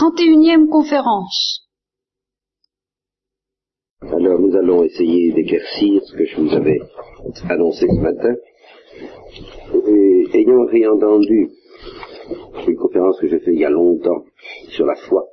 [0.00, 1.68] 31e conférence.
[4.00, 6.78] Alors nous allons essayer d'éclaircir ce que je vous avais
[7.50, 8.34] annoncé ce matin.
[10.32, 11.50] Ayant réentendu
[12.66, 14.24] une conférence que j'ai faite il y a longtemps
[14.70, 15.26] sur la foi,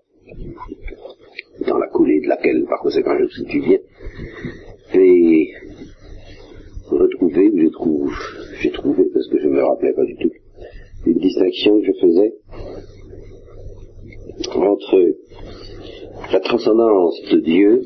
[1.65, 3.79] dans la coulée de laquelle par conséquent je me situe bien,
[4.95, 5.53] et
[6.89, 8.11] retrouvé, j'ai trouvé,
[8.59, 10.31] j'ai trouvé, parce que je ne me rappelais pas du tout,
[11.05, 12.33] une distinction que je faisais
[14.53, 15.15] entre
[16.31, 17.81] la transcendance de Dieu,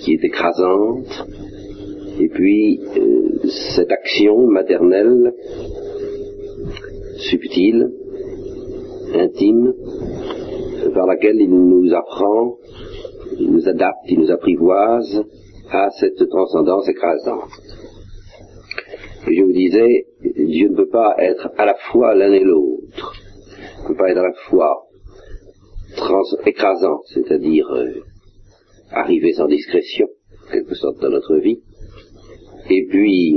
[0.00, 1.26] qui est écrasante,
[2.20, 5.32] et puis euh, cette action maternelle,
[7.18, 7.90] subtile,
[9.14, 9.72] intime,
[10.94, 12.58] par laquelle il nous apprend,
[13.38, 15.24] il nous adapte, il nous apprivoise
[15.70, 17.50] à cette transcendance écrasante.
[19.26, 22.73] Je vous disais, Dieu ne peut pas être à la fois l'un et l'autre.
[23.84, 24.86] Ne peut pas être à la fois
[26.46, 28.02] écrasant, c'est-à-dire euh,
[28.90, 30.06] arriver sans discrétion,
[30.46, 31.60] en quelque sorte, dans notre vie,
[32.70, 33.36] et puis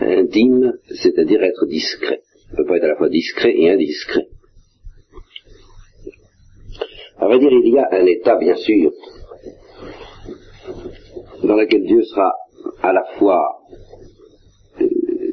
[0.00, 2.22] intime, c'est-à-dire être discret.
[2.48, 4.26] Il ne peut pas être à la fois discret et indiscret.
[7.18, 8.90] À vrai dire, il y a un état, bien sûr,
[11.44, 12.32] dans lequel Dieu sera
[12.82, 13.60] à la fois
[14.80, 15.32] euh,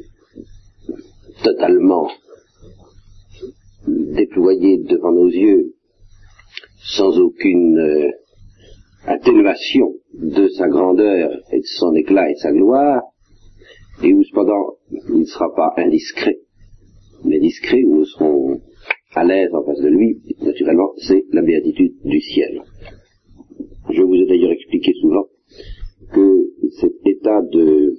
[1.42, 2.08] totalement
[3.86, 5.74] déployé devant nos yeux,
[6.96, 8.10] sans aucune euh,
[9.04, 13.02] atténuation de sa grandeur et de son éclat et de sa gloire,
[14.02, 16.38] et où cependant il ne sera pas indiscret,
[17.24, 18.60] mais discret, où nous serons
[19.14, 22.62] à l'aise en face de lui, naturellement, c'est la béatitude du ciel.
[23.90, 25.26] Je vous ai d'ailleurs expliqué souvent
[26.12, 26.50] que
[26.80, 27.94] cet état de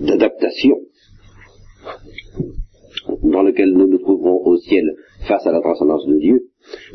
[0.00, 0.76] d'adaptation
[3.22, 4.84] dans lequel nous nous trouverons au ciel
[5.26, 6.48] face à la transcendance de Dieu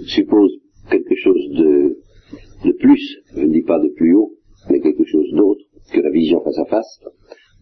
[0.08, 0.52] suppose
[0.90, 4.34] quelque chose de, plus, je ne dis pas de plus haut,
[4.70, 7.00] mais quelque chose d'autre que la vision face à face,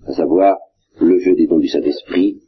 [0.06, 0.58] à savoir
[1.00, 2.40] le jeu des dons du Saint-Esprit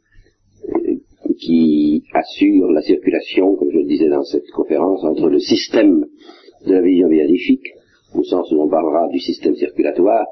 [0.68, 0.94] euh,
[1.38, 6.04] qui assure la circulation, comme je le disais dans cette conférence, entre le système
[6.66, 7.66] de la vision béatifique,
[8.14, 10.26] au sens où on parlera du système circulatoire,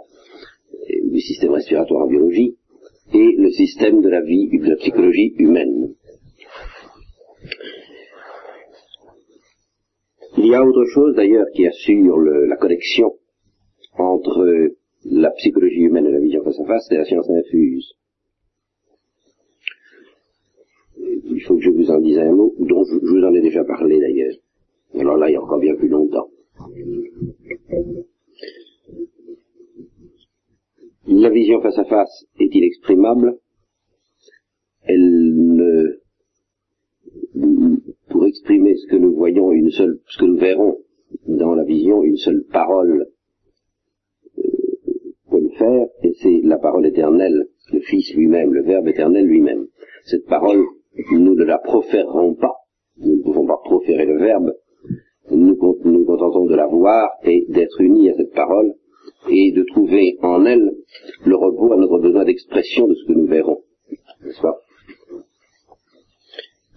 [1.10, 2.56] du système respiratoire en biologie,
[3.14, 5.94] et le système de la vie, de la psychologie humaine.
[10.38, 13.12] Il y a autre chose d'ailleurs qui assure la connexion
[13.98, 14.72] entre
[15.04, 17.92] la psychologie humaine et la vision face à face, c'est la science infuse.
[20.96, 23.64] Il faut que je vous en dise un mot, dont je vous en ai déjà
[23.64, 24.34] parlé d'ailleurs.
[24.98, 26.28] Alors là, il y a encore bien plus longtemps.
[31.14, 33.36] La vision face à face est inexprimable.
[34.84, 36.00] Elle ne,
[38.08, 40.78] pour exprimer ce que nous voyons, une seule, ce que nous verrons
[41.26, 43.08] dans la vision, une seule parole
[44.38, 44.42] euh,
[45.30, 49.66] peut le faire, et c'est la parole éternelle, le Fils lui-même, le Verbe éternel lui-même.
[50.04, 50.64] Cette parole,
[51.12, 52.54] nous ne la proférerons pas,
[52.96, 54.52] nous ne pouvons pas proférer le Verbe,
[55.30, 58.72] nous nous contentons de la voir et d'être unis à cette parole
[59.28, 60.72] et de trouver en elle
[61.24, 63.62] le repos à notre besoin d'expression de ce que nous verrons.
[64.24, 64.58] N'est-ce pas?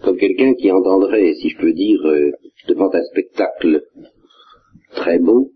[0.04, 2.32] Comme quelqu'un qui entendrait, si je peux dire, euh,
[2.68, 3.84] devant un spectacle
[4.92, 5.52] très beau,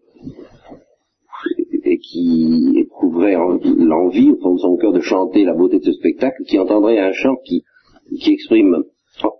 [1.83, 5.93] et qui éprouverait l'envie au fond de son cœur de chanter la beauté de ce
[5.93, 7.63] spectacle, qui entendrait un chant qui,
[8.19, 8.83] qui exprime
[9.23, 9.33] oh,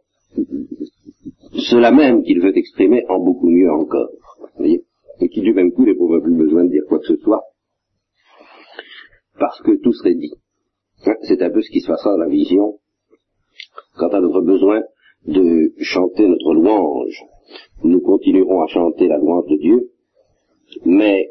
[1.54, 4.10] cela même qu'il veut exprimer en beaucoup mieux encore.
[4.58, 4.84] Voyez?
[5.20, 7.44] Et qui du même coup n'éprouve plus besoin de dire quoi que ce soit,
[9.38, 10.34] parce que tout serait dit.
[11.06, 12.80] Hein, c'est un peu ce qui se passera dans la vision
[13.98, 14.82] quant à notre besoin
[15.26, 17.24] de chanter notre louange.
[17.84, 19.92] Nous continuerons à chanter la louange de Dieu,
[20.86, 21.30] mais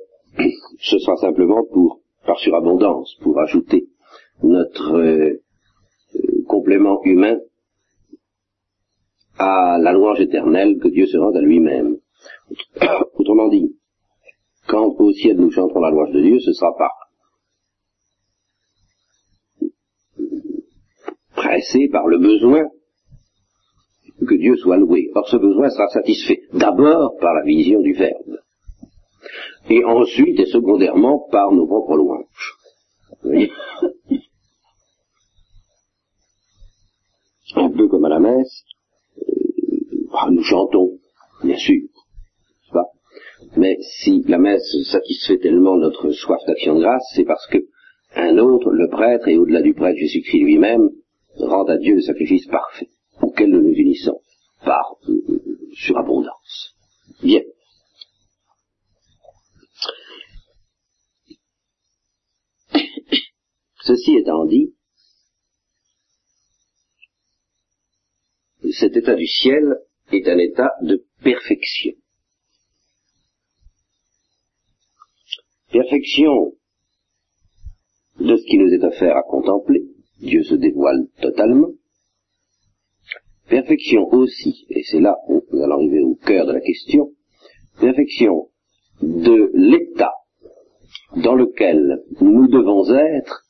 [0.80, 3.88] ce sera simplement pour, par surabondance, pour ajouter
[4.42, 5.42] notre euh,
[6.46, 7.38] complément humain
[9.38, 11.98] à la louange éternelle que Dieu se rend à lui-même.
[13.14, 13.77] Autrement dit,
[14.68, 16.90] quand au ciel nous chanterons la louange de Dieu, ce sera pas
[21.34, 22.64] pressé par le besoin
[24.20, 25.10] que Dieu soit loué.
[25.14, 28.38] Or, ce besoin sera satisfait d'abord par la vision du Verbe,
[29.70, 32.54] et ensuite et secondairement par nos propres louanges.
[37.56, 38.64] Un peu comme à la messe,
[39.16, 40.98] euh, nous chantons,
[41.42, 41.88] bien sûr,
[43.56, 47.58] mais si la messe satisfait tellement notre soif d'action de grâce, c'est parce que
[48.14, 50.88] un autre, le prêtre, et au-delà du prêtre Jésus-Christ lui-même,
[51.36, 52.88] rend à Dieu le sacrifice parfait,
[53.20, 54.20] auquel nous nous unissons
[54.64, 56.74] par euh, surabondance.
[57.22, 57.42] Bien.
[63.82, 64.74] Ceci étant dit,
[68.72, 69.78] cet état du ciel
[70.12, 71.94] est un état de perfection.
[75.70, 76.52] Perfection
[78.20, 79.84] de ce qui nous est offert à contempler,
[80.20, 81.70] Dieu se dévoile totalement.
[83.48, 87.12] Perfection aussi, et c'est là où nous allons arriver au cœur de la question,
[87.80, 88.48] perfection
[89.00, 90.12] de l'état
[91.16, 93.44] dans lequel nous devons être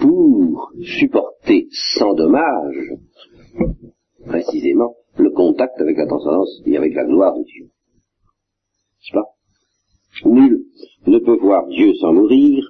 [0.00, 2.92] pour supporter sans dommage,
[4.26, 7.64] précisément, le contact avec la transcendance et avec la gloire de Dieu.
[7.64, 9.35] N'est-ce pas?
[10.24, 10.64] Nul
[11.06, 12.68] ne peut voir Dieu sans mourir,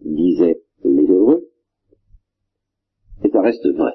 [0.00, 1.48] disaient les heureux,
[3.24, 3.92] et ça reste vrai.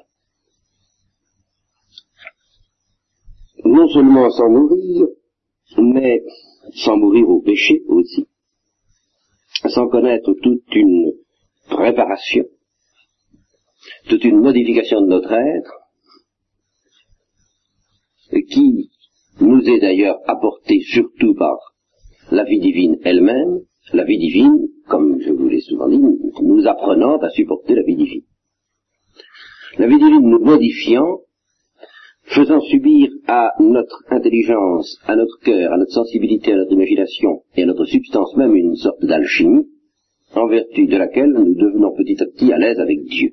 [3.64, 5.06] Non seulement sans mourir,
[5.78, 6.22] mais
[6.74, 8.26] sans mourir au péché aussi,
[9.68, 11.12] sans connaître toute une
[11.68, 12.44] préparation,
[14.08, 15.80] toute une modification de notre être,
[18.50, 18.90] qui
[19.40, 21.69] nous est d'ailleurs apportée surtout par
[22.30, 23.60] la vie divine elle-même,
[23.92, 27.96] la vie divine, comme je vous l'ai souvent dit, nous apprenant à supporter la vie
[27.96, 28.22] divine.
[29.78, 31.20] La vie divine nous modifiant,
[32.24, 37.64] faisant subir à notre intelligence, à notre cœur, à notre sensibilité, à notre imagination et
[37.64, 39.66] à notre substance même une sorte d'alchimie,
[40.34, 43.30] en vertu de laquelle nous devenons petit à petit à l'aise avec Dieu.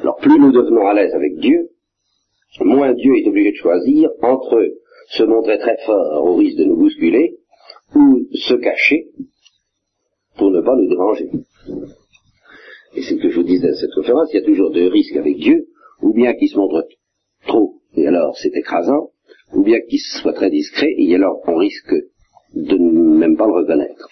[0.00, 1.68] Alors plus nous devenons à l'aise avec Dieu,
[2.60, 4.58] moins Dieu est obligé de choisir entre
[5.10, 7.37] se montrer très fort au risque de nous bousculer,
[7.94, 9.08] ou se cacher
[10.36, 11.30] pour ne pas nous déranger.
[12.94, 14.88] Et c'est ce que je vous dis dans cette conférence, il y a toujours deux
[14.88, 15.68] risques avec Dieu,
[16.00, 16.86] ou bien qu'il se montre
[17.46, 19.10] trop, et alors c'est écrasant,
[19.52, 21.94] ou bien qu'il soit très discret, et alors on risque
[22.54, 24.08] de ne même pas le reconnaître.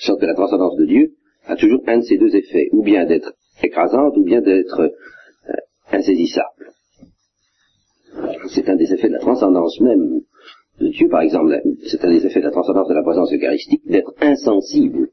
[0.00, 1.12] Sauf que la transcendance de Dieu
[1.46, 3.32] a toujours un de ces deux effets, ou bien d'être
[3.62, 5.52] écrasante, ou bien d'être euh,
[5.92, 6.72] insaisissable.
[8.48, 10.22] C'est un des effets de la transcendance même
[10.80, 11.60] de Dieu, par exemple.
[11.86, 15.08] C'est un des effets de la transcendance de la présence eucharistique, d'être insensible.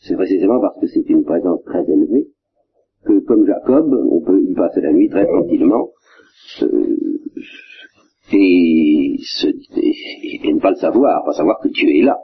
[0.00, 2.28] C'est précisément parce que c'est une présence très élevée
[3.04, 5.90] que, comme Jacob, on peut y passer la nuit très tranquillement
[6.62, 6.96] euh,
[8.32, 12.16] et, et, ne pas le savoir, pas savoir que Dieu est là.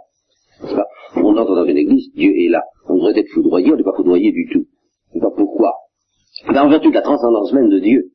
[1.17, 2.62] On entre dans une église, Dieu est là.
[2.89, 4.67] On devrait être foudroyé, on n'est pas foudroyé du tout.
[5.37, 5.75] Pourquoi.
[6.49, 8.12] Mais en vertu de la transcendance même de Dieu,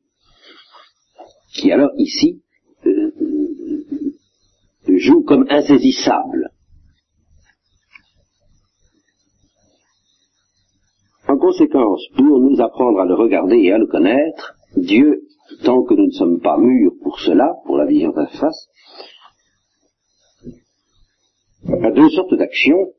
[1.54, 2.42] qui alors ici
[2.86, 3.10] euh,
[4.86, 6.50] joue comme insaisissable.
[11.28, 15.22] En conséquence, pour nous apprendre à le regarder et à le connaître, Dieu,
[15.64, 18.68] tant que nous ne sommes pas mûrs pour cela, pour la vision face à face,
[21.82, 22.92] a deux sortes d'actions.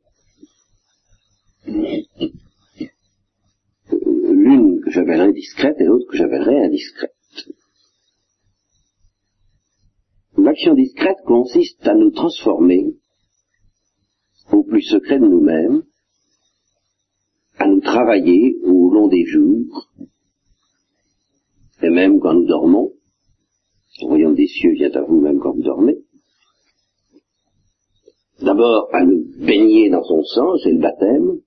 [3.92, 7.12] L'une que j'appellerais discrète et l'autre que j'appellerais indiscrète.
[10.52, 12.94] L'action discrète consiste à nous transformer
[14.52, 15.84] au plus secret de nous-mêmes,
[17.58, 19.90] à nous travailler au long des jours,
[21.82, 22.92] et même quand nous dormons.
[24.02, 26.00] Le royaume des cieux vient à vous même quand vous dormez.
[28.42, 31.40] D'abord à nous baigner dans son sang, c'est le baptême,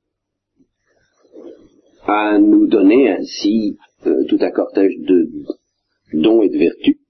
[2.07, 5.29] à nous donner ainsi euh, tout un cortège de
[6.15, 7.04] dons et de vertus,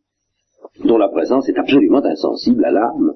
[0.83, 3.15] dont la présence est absolument insensible à l'âme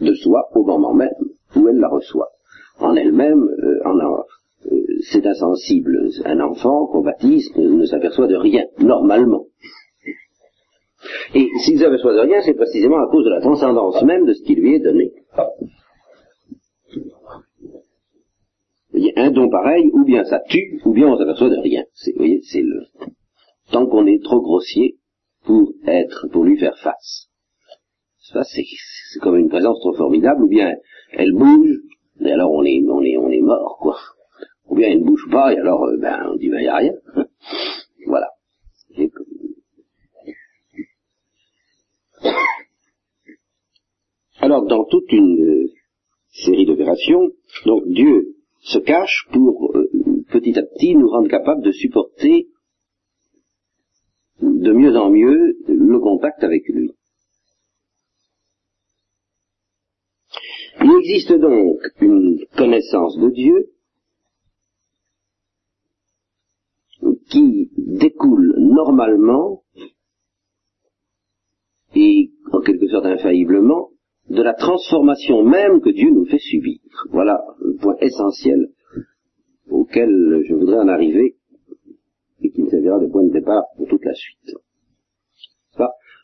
[0.00, 1.14] de soi au moment même
[1.56, 2.28] où elle la reçoit.
[2.78, 4.78] En elle-même, euh, euh,
[5.10, 6.10] c'est insensible.
[6.24, 9.46] Un enfant qu'on baptise ne, s'aperçoit de rien, normalement.
[11.34, 14.42] Et s'il s'aperçoit de rien, c'est précisément à cause de la transcendance même de ce
[14.42, 15.12] qui lui est donné.
[19.16, 21.82] Un don pareil, ou bien ça tue, ou bien on s'aperçoit de rien.
[22.06, 22.82] Vous voyez, c'est le...
[23.72, 24.97] Tant qu'on est trop grossier,
[25.48, 27.30] pour être, pour lui faire face.
[28.18, 28.64] C'est,
[29.22, 30.74] comme une présence trop formidable, ou bien
[31.12, 31.74] elle bouge,
[32.20, 33.96] et alors on est, on est, on est mort, quoi.
[34.66, 36.68] Ou bien elle ne bouge pas, et alors, euh, ben, on dit, ben, il n'y
[36.68, 36.92] a rien.
[38.06, 38.28] voilà.
[44.40, 45.70] Alors, dans toute une euh,
[46.28, 47.30] série d'opérations,
[47.64, 49.88] donc Dieu se cache pour euh,
[50.30, 52.48] petit à petit nous rendre capables de supporter
[54.40, 56.92] de mieux en mieux le contact avec lui.
[60.80, 63.70] Il existe donc une connaissance de Dieu
[67.30, 69.62] qui découle normalement
[71.94, 73.90] et en quelque sorte infailliblement
[74.30, 76.78] de la transformation même que Dieu nous fait subir.
[77.10, 78.68] Voilà le point essentiel
[79.70, 81.37] auquel je voudrais en arriver
[82.42, 84.54] et qui me servira de point de départ pour toute la suite.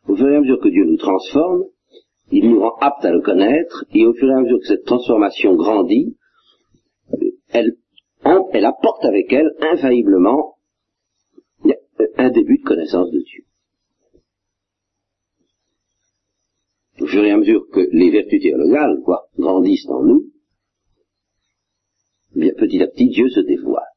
[0.06, 1.64] Au fur et à mesure que Dieu nous transforme,
[2.30, 4.84] il nous rend aptes à le connaître, et au fur et à mesure que cette
[4.84, 6.16] transformation grandit,
[7.48, 7.76] elle,
[8.64, 10.56] apporte avec elle infailliblement
[12.16, 13.44] un début de connaissance de Dieu.
[17.00, 20.30] Au fur et à mesure que les vertus théologales, quoi, grandissent en nous,
[22.34, 23.93] bien, petit à petit, Dieu se dévoile.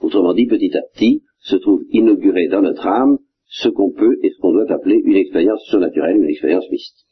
[0.00, 4.30] Autrement dit, petit à petit, se trouve inauguré dans notre âme ce qu'on peut et
[4.30, 7.06] ce qu'on doit appeler une expérience surnaturelle, une expérience mystique.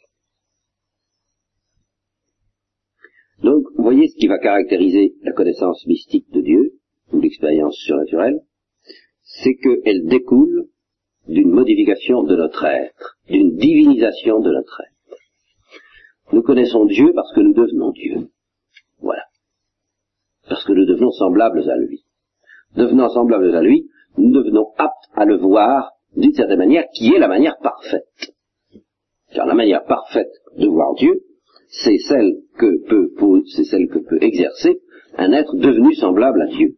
[3.43, 6.73] Donc, vous voyez ce qui va caractériser la connaissance mystique de Dieu,
[7.13, 8.41] ou l'expérience surnaturelle,
[9.23, 10.69] c'est qu'elle découle
[11.29, 15.19] d'une modification de notre être, d'une divinisation de notre être.
[16.33, 18.29] Nous connaissons Dieu parce que nous devenons Dieu.
[18.99, 19.25] Voilà.
[20.49, 22.04] Parce que nous devenons semblables à lui.
[22.77, 27.19] Devenant semblables à lui, nous devenons aptes à le voir d'une certaine manière qui est
[27.19, 28.33] la manière parfaite.
[29.33, 31.23] Car la manière parfaite de voir Dieu,
[31.69, 34.81] c'est celle que peut, exercer
[35.17, 36.77] un être devenu semblable à Dieu.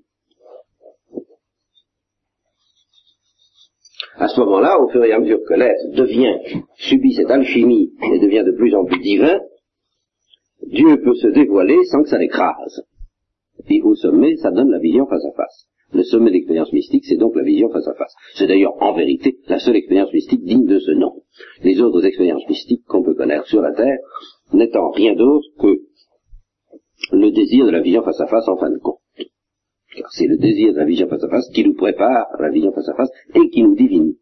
[4.19, 6.39] À ce moment-là, au fur et à mesure que l'être devient,
[6.77, 9.39] subit cette alchimie et devient de plus en plus divin,
[10.63, 12.83] Dieu peut se dévoiler sans que ça l'écrase.
[13.69, 15.69] Et au sommet, ça donne la vision face à face.
[15.93, 18.15] Le sommet d'expérience mystique, c'est donc la vision face à face.
[18.35, 21.23] C'est d'ailleurs en vérité la seule expérience mystique digne de ce nom.
[21.63, 23.99] Les autres expériences mystiques qu'on peut connaître sur la Terre
[24.53, 25.81] n'étant rien d'autre que
[27.13, 28.99] le désir de la vision face à face en fin de compte.
[29.97, 32.51] Car c'est le désir de la vision face à face qui nous prépare à la
[32.51, 34.17] vision face à face et qui nous divinise.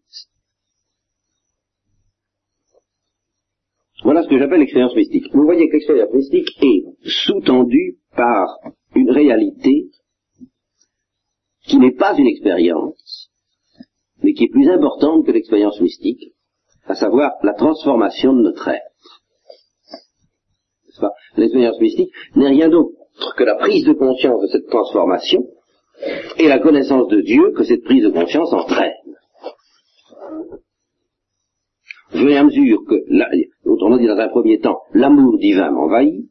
[4.03, 5.33] Voilà ce que j'appelle l'expérience mystique.
[5.33, 8.59] Vous voyez que l'expérience mystique est sous-tendue par
[8.95, 9.89] une réalité
[11.67, 13.31] qui n'est pas une expérience,
[14.23, 16.33] mais qui est plus importante que l'expérience mystique,
[16.87, 19.23] à savoir la transformation de notre être.
[21.37, 22.95] L'expérience mystique n'est rien d'autre
[23.37, 25.47] que la prise de conscience de cette transformation
[26.39, 28.93] et la connaissance de Dieu que cette prise de conscience entraîne.
[32.13, 32.95] Je fur et à mesure que,
[33.69, 36.31] autrement dit dans un premier temps, l'amour divin m'envahit,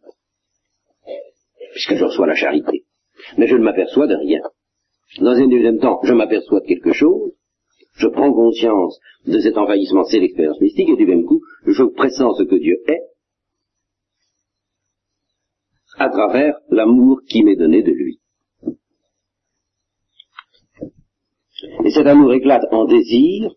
[1.74, 2.86] puisque je reçois la charité,
[3.38, 4.40] mais je ne m'aperçois de rien.
[5.20, 7.34] Dans un deuxième temps, je m'aperçois de quelque chose,
[7.94, 12.36] je prends conscience de cet envahissement, c'est l'expérience mystique, et du même coup, je pressens
[12.36, 13.02] ce que Dieu est,
[15.98, 18.20] à travers l'amour qui m'est donné de lui.
[21.86, 23.54] Et cet amour éclate en désir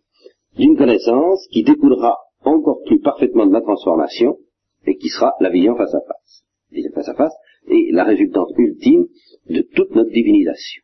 [0.56, 4.38] d'une connaissance qui découlera encore plus parfaitement de ma transformation
[4.86, 6.44] et qui sera la vision face à face.
[6.70, 7.34] Vision face à face
[7.68, 9.06] est la résultante ultime
[9.48, 10.82] de toute notre divinisation.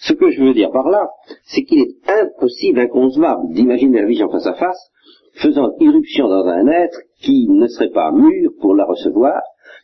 [0.00, 1.08] Ce que je veux dire par là,
[1.44, 4.90] c'est qu'il est impossible, inconcevable d'imaginer la vision face à face
[5.34, 9.40] faisant irruption dans un être qui ne serait pas mûr pour la recevoir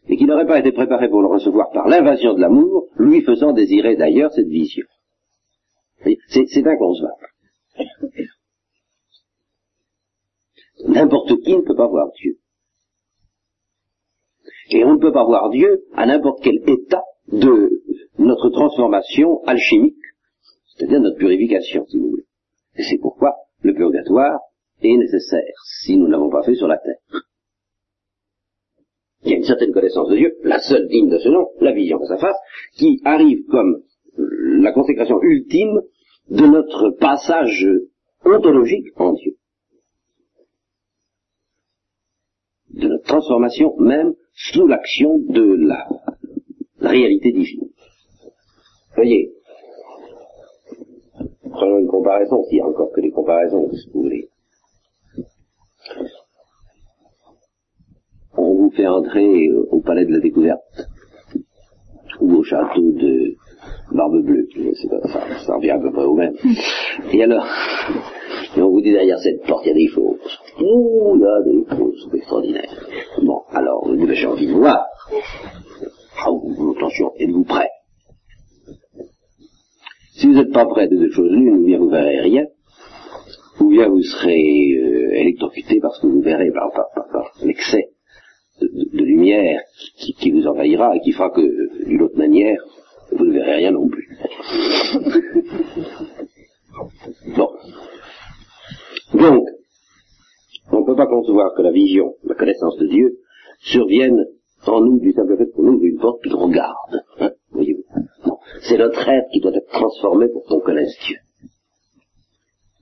[0.09, 3.53] et qui n'aurait pas été préparé pour le recevoir par l'invasion de l'amour, lui faisant
[3.53, 4.85] désirer d'ailleurs cette vision.
[6.29, 7.29] C'est inconcevable.
[10.87, 12.39] N'importe qui ne peut pas voir Dieu.
[14.71, 17.83] Et on ne peut pas voir Dieu à n'importe quel état de
[18.19, 19.97] notre transformation alchimique,
[20.75, 22.27] c'est-à-dire notre purification, si vous voulez.
[22.77, 24.41] Et c'est pourquoi le purgatoire
[24.83, 27.23] est nécessaire, si nous ne l'avons pas fait sur la terre.
[29.23, 31.73] Il y a une certaine connaissance de Dieu, la seule digne de ce nom, la
[31.73, 32.37] vision de sa face,
[32.75, 33.83] qui arrive comme
[34.17, 35.81] la consécration ultime
[36.29, 37.67] de notre passage
[38.25, 39.37] ontologique en Dieu.
[42.71, 45.87] De notre transformation même sous l'action de la,
[46.81, 47.69] réalité divine.
[48.95, 49.33] Voyez,
[51.55, 54.29] prenons une comparaison, s'il y a encore que des comparaisons, si vous voulez.
[58.37, 60.89] On vous fait entrer au palais de la découverte,
[62.21, 63.37] ou au château de
[63.93, 64.47] Barbe Bleue,
[65.05, 66.35] ça, ça revient à peu près au même.
[67.13, 67.47] Et alors,
[68.57, 70.19] et on vous dit derrière cette porte, il y a des choses.
[70.61, 72.89] Ouh, a des choses extraordinaires.
[73.23, 74.87] Bon, alors, vous j'ai envie de voir.
[76.19, 76.31] Ah,
[76.77, 77.71] attention, êtes-vous prêt
[80.17, 82.21] si vous n'êtes pas prêt à deux choses l'une, ou eh bien vous ne verrez
[82.21, 82.47] rien,
[83.61, 87.89] ou bien vous serez euh, électrocuté parce que vous verrez par, par, par, par l'excès
[88.61, 89.61] de, de, lumière
[89.97, 92.63] qui, qui, vous envahira et qui fera que, euh, d'une autre manière,
[93.11, 94.09] vous ne verrez rien non plus.
[97.37, 97.51] bon.
[99.15, 99.45] Donc,
[100.73, 103.19] on ne peut pas concevoir que la vision, la connaissance de Dieu,
[103.61, 104.25] survienne
[104.67, 107.03] en nous du simple fait qu'on ouvre une porte qui nous regarde.
[107.19, 107.33] Hein
[108.63, 111.19] c'est notre être qui doit être transformé pour qu'on connaisse Dieu.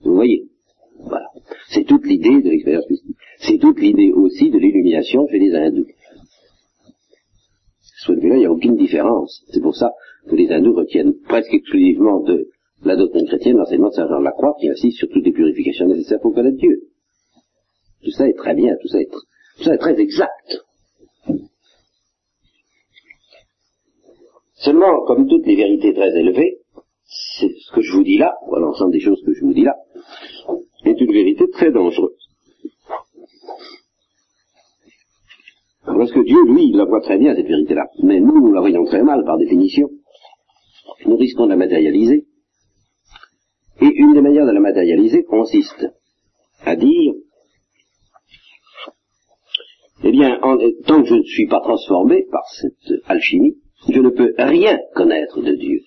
[0.03, 0.47] Vous voyez
[0.99, 1.29] Voilà.
[1.69, 3.17] C'est toute l'idée de l'expérience mystique.
[3.39, 5.87] C'est toute l'idée aussi de l'illumination chez les hindous.
[8.09, 9.43] De vue-là, il n'y a aucune différence.
[9.51, 9.93] C'est pour ça
[10.29, 12.49] que les hindous retiennent presque exclusivement de
[12.83, 15.31] la doctrine chrétienne l'enseignement de Saint Jean de la Croix qui insiste sur toutes les
[15.31, 16.81] purifications nécessaires pour connaître Dieu.
[18.03, 18.99] Tout ça est très bien, tout ça
[19.73, 20.63] est très exact.
[24.63, 26.59] Seulement, comme toutes les vérités très élevées,
[27.05, 29.63] c'est ce que je vous dis là, ou l'ensemble des choses que je vous dis
[29.63, 29.75] là,
[30.85, 32.11] est une vérité très dangereuse.
[35.85, 37.87] Parce que Dieu, lui, la voit très bien, cette vérité-là?
[38.03, 39.89] Mais nous, nous la voyons très mal, par définition.
[41.05, 42.25] Nous risquons de la matérialiser.
[43.81, 45.87] Et une des manières de la matérialiser consiste
[46.61, 47.13] à dire,
[50.05, 50.39] eh bien,
[50.85, 53.57] tant que je ne suis pas transformé par cette alchimie,
[53.89, 55.81] je ne peux rien connaître de Dieu.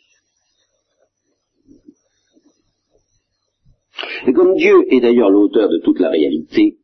[4.27, 6.79] Et comme Dieu est d'ailleurs l'auteur de toute la réalité,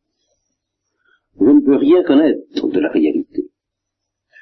[1.39, 3.49] je ne peux rien connaître de la réalité.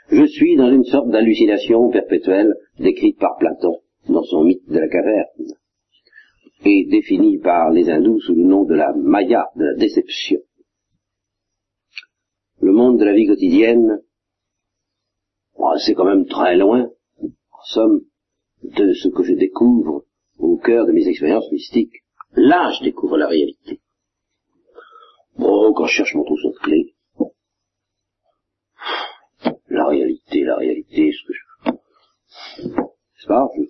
[0.10, 3.78] Je suis dans une sorte d'hallucination perpétuelle décrite par Platon
[4.10, 5.54] dans son mythe de la caverne
[6.66, 10.40] et définie par les hindous sous le nom de la maya, de la déception.
[12.60, 14.02] Le monde de la vie quotidienne,
[15.78, 16.90] c'est quand même très loin,
[17.22, 18.02] en somme,
[18.64, 20.06] de ce que je découvre
[20.38, 22.04] au cœur de mes expériences mystiques.
[22.34, 23.82] Là, je découvre la réalité.
[25.38, 26.96] Bon, quand je cherche mon trousseau de clés,
[29.70, 31.72] la réalité, la réalité, ce que je...
[32.68, 33.48] N'est-ce pas?
[33.56, 33.64] Je,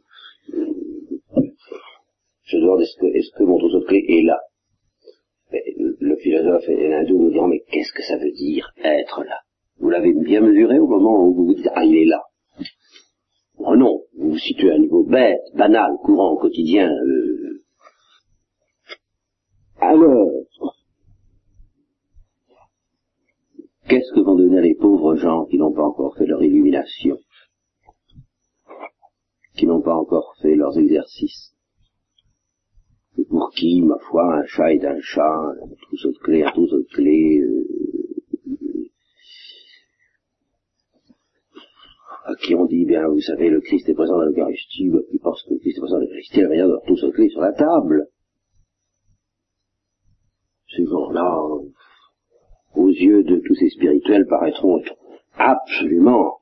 [2.43, 4.39] je demande est-ce que, mon trousseau de clés est là?
[5.51, 9.39] Le philosophe et l'hindou me diront mais qu'est-ce que ça veut dire être là?
[9.81, 12.21] Vous l'avez bien mesuré au moment où vous vous dites ah il est là.
[13.57, 17.41] Oh non, vous vous situez à un niveau bête, banal, courant, quotidien, euh,
[19.81, 20.29] alors,
[23.89, 27.17] qu'est-ce que vont devenir les pauvres gens qui n'ont pas encore fait leur illumination,
[29.55, 31.55] qui n'ont pas encore fait leurs exercices,
[33.17, 36.51] et pour qui, ma foi, un chat est un chat, un trousseau de clés, un
[36.51, 37.80] trousseau de clés, euh,
[42.43, 45.53] qui on dit, bien, vous savez, le Christ est présent dans l'Eucharistie, qui pense que
[45.53, 48.07] le Christ est présent dans l'Eucharistie, la manière de de clés sur la table
[50.75, 51.39] ces gens-là,
[52.75, 54.95] aux yeux de tous ces spirituels, paraîtront être
[55.35, 56.37] absolument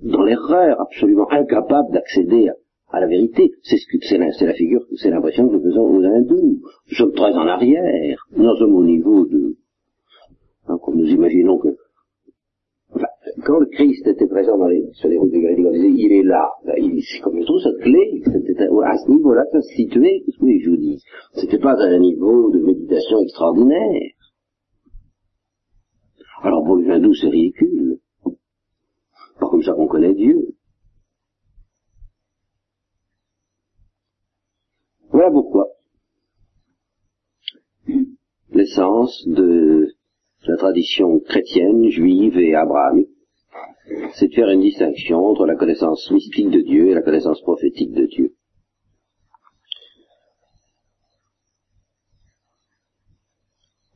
[0.00, 2.48] dans l'erreur, absolument incapables d'accéder
[2.88, 3.50] à, la vérité.
[3.62, 3.76] C'est
[4.18, 6.60] la, figure, c'est l'impression que nous faisons aux hindous.
[6.90, 8.26] Nous sommes très en arrière.
[8.36, 9.56] Nous sommes au niveau de,
[10.68, 11.68] hein, comme nous imaginons que
[13.44, 16.12] quand le Christ était présent dans les, sur les routes de Galilée, on disait il
[16.12, 20.22] est là, c'est comme trouve cette clé, c'était à ce niveau-là que ça se situait,
[20.40, 21.02] oui, je vous dis,
[21.34, 24.12] c'était pas à un niveau de méditation extraordinaire.
[26.42, 27.98] Alors pour les hindous, c'est ridicule.
[29.40, 30.54] Pas comme ça qu'on connaît Dieu.
[35.10, 35.68] Voilà pourquoi
[38.50, 39.95] l'essence de
[40.48, 43.10] la tradition chrétienne, juive et abrahamique
[44.14, 47.92] c'est de faire une distinction entre la connaissance mystique de Dieu et la connaissance prophétique
[47.92, 48.34] de Dieu.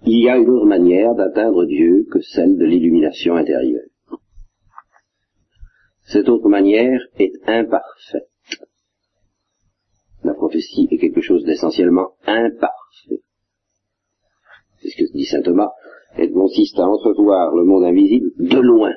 [0.07, 3.87] Il y a une autre manière d'atteindre Dieu que celle de l'illumination intérieure.
[6.05, 8.29] Cette autre manière est imparfaite.
[10.25, 13.23] La prophétie est quelque chose d'essentiellement imparfait.
[14.81, 15.71] C'est ce que dit saint Thomas.
[16.17, 18.93] Elle consiste à entrevoir le monde invisible de loin.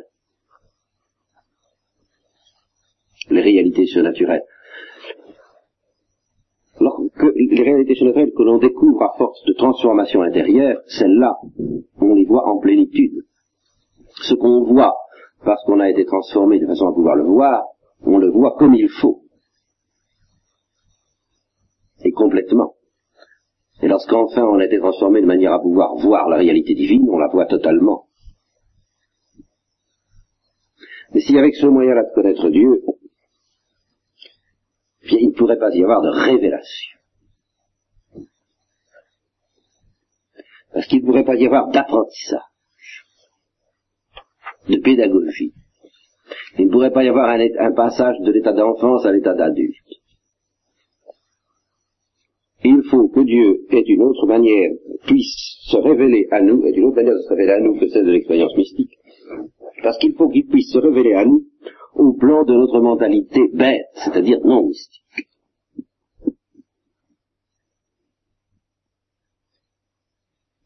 [3.30, 4.43] les réalités surnaturelles.
[6.80, 11.38] Alors que les réalités surnaturelles que l'on découvre à force de transformation intérieure, celles-là,
[12.02, 13.23] on les voit en plénitude.
[14.21, 14.95] Ce qu'on voit
[15.45, 17.63] parce qu'on a été transformé de façon à pouvoir le voir,
[18.02, 19.21] on le voit comme il faut.
[22.04, 22.73] Et complètement.
[23.84, 27.17] Et lorsqu'enfin on a été transformé de manière à pouvoir voir la réalité divine, on
[27.17, 28.06] la voit totalement.
[31.13, 32.82] Mais si avec ce moyen-là de connaître Dieu,
[35.02, 36.98] il ne pourrait pas y avoir de révélation.
[40.72, 42.39] Parce qu'il ne pourrait pas y avoir d'apprentissage,
[44.69, 45.54] de pédagogie.
[46.58, 49.92] Il ne pourrait pas y avoir un, passage de l'état d'enfance à l'état d'adulte.
[52.63, 54.71] Il faut que Dieu ait une autre manière,
[55.06, 57.88] puisse se révéler à nous, ait une autre manière de se révéler à nous que
[57.88, 58.97] celle de l'expérience mystique,
[59.82, 61.45] parce qu'il faut qu'il puisse se révéler à nous
[61.95, 65.04] au plan de notre mentalité bête, c'est-à-dire non mystique.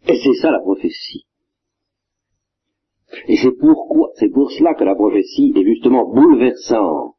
[0.09, 1.25] Et c'est ça la prophétie.
[3.27, 7.16] Et c'est pourquoi, c'est pour cela que la prophétie est justement bouleversante.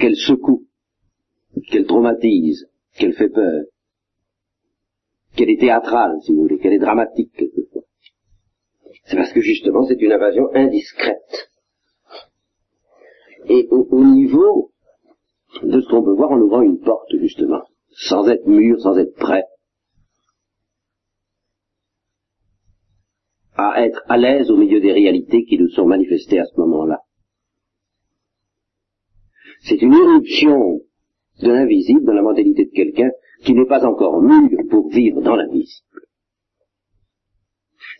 [0.00, 0.66] Qu'elle secoue,
[1.68, 3.64] qu'elle traumatise, qu'elle fait peur,
[5.36, 7.82] qu'elle est théâtrale, si vous voulez, qu'elle est dramatique quelquefois.
[9.04, 11.50] C'est parce que justement c'est une invasion indiscrète.
[13.46, 14.72] Et au, au niveau
[15.62, 19.14] de ce qu'on peut voir en ouvrant une porte, justement, sans être mûr, sans être
[19.16, 19.44] prêt
[23.54, 27.00] à être à l'aise au milieu des réalités qui nous sont manifestées à ce moment-là.
[29.62, 30.80] C'est une éruption
[31.42, 33.10] de l'invisible dans la mentalité de quelqu'un
[33.44, 36.02] qui n'est pas encore mûr pour vivre dans l'invisible.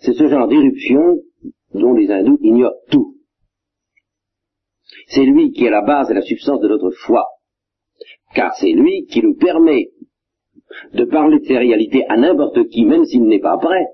[0.01, 1.21] C'est ce genre d'éruption
[1.75, 3.17] dont les hindous ignorent tout.
[5.09, 7.25] C'est lui qui est la base et la substance de notre foi
[8.35, 9.91] car c'est lui qui nous permet
[10.95, 13.87] de parler de ces réalités à n'importe qui, même s'il n'est pas prêt,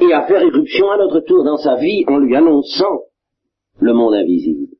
[0.00, 3.02] et à faire éruption à notre tour dans sa vie en lui annonçant
[3.78, 4.71] le monde invisible,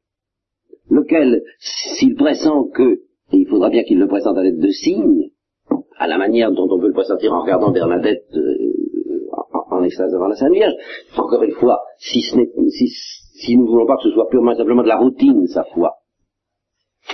[0.92, 3.00] lequel, s'il pressent que,
[3.33, 5.31] et il faudra bien qu'il le pressente à l'aide de signes,
[5.96, 10.12] à la manière dont on peut le pressentir en regardant Bernadette euh, en, en, extase
[10.12, 10.74] devant la Sainte Vierge,
[11.16, 12.37] encore une fois, si, ce
[12.68, 15.46] si, si nous ne voulons pas que ce soit purement et simplement de la routine,
[15.46, 15.94] sa foi,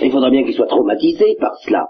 [0.01, 1.87] il faudra bien qu'il soit traumatisé par cela.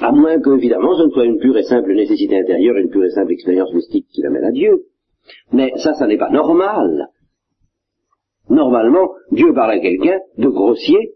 [0.00, 3.04] À moins que, évidemment, ce ne soit une pure et simple nécessité intérieure, une pure
[3.04, 4.86] et simple expérience mystique qui l'amène à Dieu.
[5.52, 7.08] Mais ça, ça n'est pas normal.
[8.48, 11.14] Normalement, Dieu parle à quelqu'un de grossier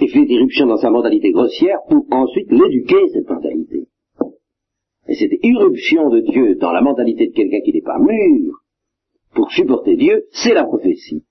[0.00, 3.88] et fait irruption dans sa mentalité grossière pour ensuite l'éduquer, cette mentalité.
[5.08, 8.62] Et cette irruption de Dieu dans la mentalité de quelqu'un qui n'est pas mûr
[9.34, 11.24] pour supporter Dieu, c'est la prophétie.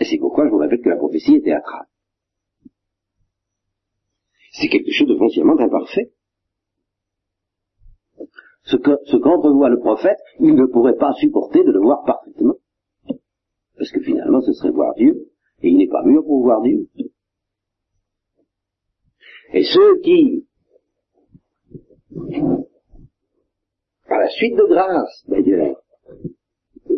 [0.00, 1.86] Et c'est pourquoi je vous répète que la prophétie est théâtrale.
[4.52, 6.12] C'est quelque chose de foncièrement imparfait.
[8.64, 8.76] Ce
[9.16, 12.54] qu'entrevoit le prophète, il ne pourrait pas supporter de le voir parfaitement.
[13.76, 15.28] Parce que finalement, ce serait voir Dieu,
[15.62, 16.88] et il n'est pas mûr pour voir Dieu.
[19.52, 20.46] Et ceux qui,
[24.08, 25.82] à la suite de grâce, d'ailleurs,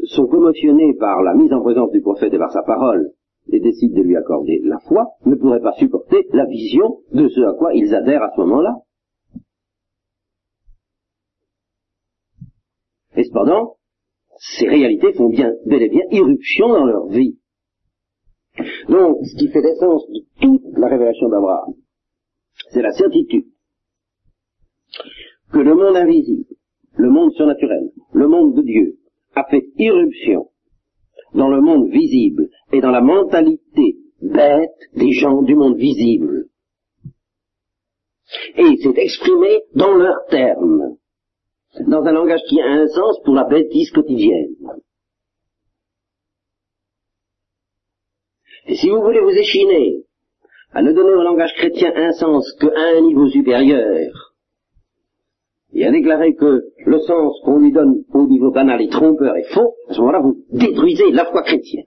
[0.04, 3.10] sont commotionnés par la mise en présence du prophète et par sa parole,
[3.50, 7.40] et décident de lui accorder la foi, ne pourraient pas supporter la vision de ce
[7.40, 8.74] à quoi ils adhèrent à ce moment-là.
[13.16, 13.76] Et cependant,
[14.38, 17.38] ces réalités font bien, bel et bien, irruption dans leur vie.
[18.88, 21.74] Donc, ce qui fait l'essence de toute la révélation d'Abraham,
[22.70, 23.46] c'est la certitude
[25.52, 26.54] que le monde invisible,
[26.96, 28.98] le monde surnaturel, le monde de Dieu,
[29.34, 30.50] a fait irruption
[31.34, 36.46] dans le monde visible et dans la mentalité bête des gens du monde visible.
[38.56, 40.96] Et s'est exprimé dans leurs termes,
[41.80, 44.54] dans un langage qui a un sens pour la bêtise quotidienne.
[48.66, 50.04] Et si vous voulez vous échiner
[50.72, 54.34] à ne donner au langage chrétien un sens qu'à un niveau supérieur,
[55.72, 59.42] et à déclarer que le sens qu'on lui donne au niveau banal est trompeur et
[59.42, 61.86] faux, à ce moment-là, vous détruisez la foi chrétienne.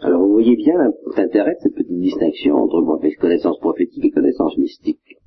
[0.00, 0.74] Alors vous voyez bien
[1.16, 2.80] l'intérêt de cette petite distinction entre
[3.20, 5.17] connaissance prophétique et connaissance mystique.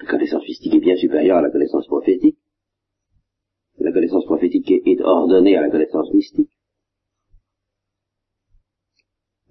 [0.00, 2.38] La connaissance mystique est bien supérieure à la connaissance prophétique.
[3.78, 6.50] La connaissance prophétique est ordonnée à la connaissance mystique.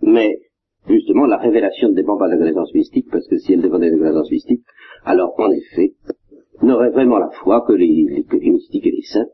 [0.01, 0.38] Mais
[0.88, 3.89] justement, la révélation ne dépend pas de la connaissance mystique, parce que si elle dépendait
[3.89, 4.63] de la connaissance mystique,
[5.06, 5.93] alors en effet,
[6.62, 9.29] n'aurait vraiment la foi que les, que les mystiques et les saints,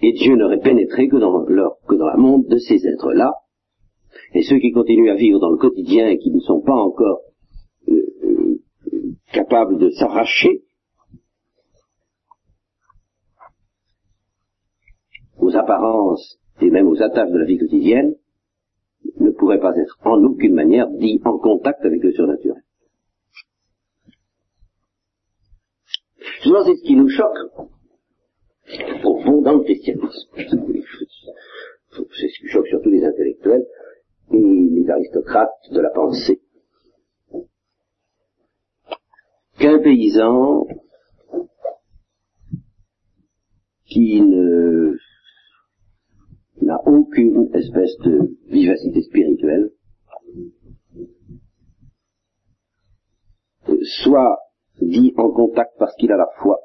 [0.00, 3.32] et Dieu n'aurait pénétré que dans, leur, la monde de ces êtres-là,
[4.34, 7.20] et ceux qui continuent à vivre dans le quotidien et qui ne sont pas encore
[7.88, 7.94] euh,
[8.24, 8.60] euh,
[9.32, 10.64] capables de s'arracher
[15.38, 18.14] aux apparences et même aux attaches de la vie quotidienne,
[19.20, 22.62] ne pourrait pas être en aucune manière dit en contact avec le surnaturel.
[26.42, 27.68] C'est ce qui nous choque
[29.04, 30.28] au fond dans le christianisme.
[30.36, 30.48] C'est
[32.28, 33.66] ce qui choque surtout les intellectuels
[34.32, 36.40] et les aristocrates de la pensée.
[39.58, 40.66] Qu'un paysan
[43.86, 44.96] qui ne
[46.62, 49.70] n'a aucune espèce de vivacité spirituelle,
[54.04, 54.38] soit
[54.80, 56.58] dit en contact parce qu'il a la foi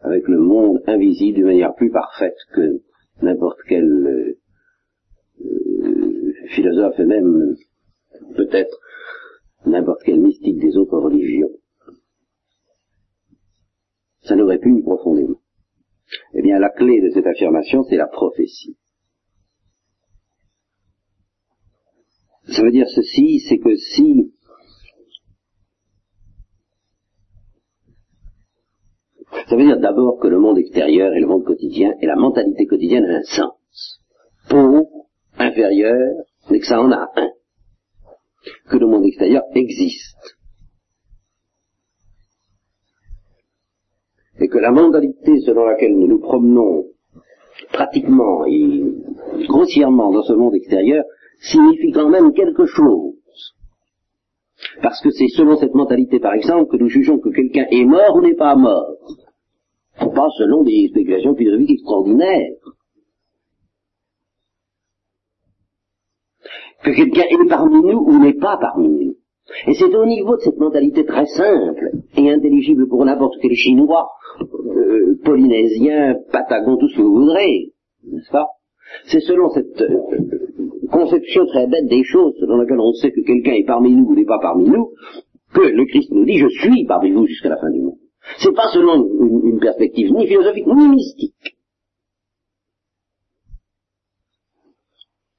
[0.00, 2.82] avec le monde invisible d'une manière plus parfaite que
[3.22, 4.38] n'importe quel euh,
[5.44, 7.56] euh, philosophe et même
[8.36, 8.76] peut-être
[9.66, 11.50] n'importe quel mystique des autres religions.
[14.22, 15.40] Ça pu ni profondément.
[16.34, 18.76] Eh bien, la clé de cette affirmation, c'est la prophétie.
[22.48, 24.32] Ça veut dire ceci, c'est que si
[29.48, 32.66] Ça veut dire d'abord que le monde extérieur et le monde quotidien et la mentalité
[32.66, 34.00] quotidienne a un sens.
[34.48, 34.86] Pauvre,
[35.38, 37.30] inférieur, mais que ça en a un.
[38.70, 40.38] Que le monde extérieur existe.
[44.40, 46.84] Et que la mentalité selon laquelle nous nous promenons
[47.72, 48.82] pratiquement et
[49.48, 51.04] grossièrement dans ce monde extérieur
[51.40, 53.14] signifie quand même quelque chose.
[54.80, 58.16] Parce que c'est selon cette mentalité, par exemple, que nous jugeons que quelqu'un est mort
[58.16, 58.96] ou n'est pas mort.
[59.98, 62.52] Pas selon des spéculations philosophiques extraordinaires.
[66.84, 69.16] Que quelqu'un est parmi nous ou n'est pas parmi nous.
[69.66, 74.08] Et c'est au niveau de cette mentalité très simple et intelligible pour n'importe quel Chinois,
[74.40, 77.72] euh, Polynésien, Patagon, tout ce que vous voudrez,
[78.04, 78.48] n'est-ce pas?
[79.06, 79.98] C'est selon cette euh,
[80.90, 84.14] conception très bête des choses, selon laquelle on sait que quelqu'un est parmi nous ou
[84.14, 84.90] n'est pas parmi nous,
[85.54, 87.98] que le Christ nous dit, je suis parmi vous jusqu'à la fin du monde.
[88.38, 91.56] C'est pas selon une, une, perspective ni philosophique ni mystique.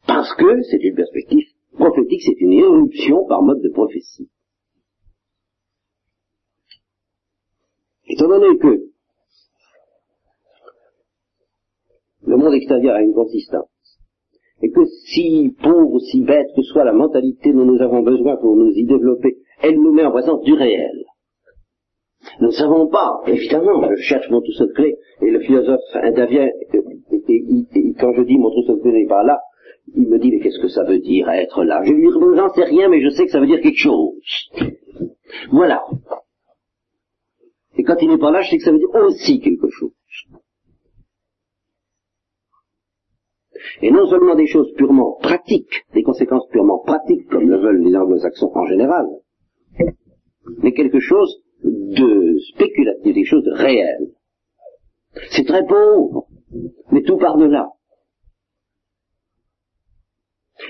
[0.06, 4.30] Parce que c'est une perspective prophétique, c'est une éruption par mode de prophétie.
[8.14, 8.84] Étant donné que
[12.28, 13.70] le monde extérieur a une consistance,
[14.62, 18.56] et que si pauvre, si bête que soit la mentalité dont nous avons besoin pour
[18.56, 21.06] nous y développer, elle nous met en présence du réel.
[22.40, 26.46] Nous ne savons pas, évidemment, je cherche mon trousseau de clés, et le philosophe intervient,
[26.46, 29.40] et, quand je dis mon trousseau de clés n'est pas là,
[29.96, 31.82] il me dit, mais qu'est-ce que ça veut dire être là?
[31.84, 34.14] Je lui dis, j'en sais rien, mais je sais que ça veut dire quelque chose.
[35.52, 35.84] Voilà.
[37.78, 39.94] Et quand il n'est pas là, je sais que ça veut dire aussi quelque chose.
[43.82, 47.96] Et non seulement des choses purement pratiques, des conséquences purement pratiques, comme le veulent les
[47.96, 49.06] anglo-saxons en général,
[50.62, 54.12] mais quelque chose de spéculatif, des choses réelles.
[55.32, 56.28] C'est très pauvre,
[56.92, 57.70] mais tout part de là.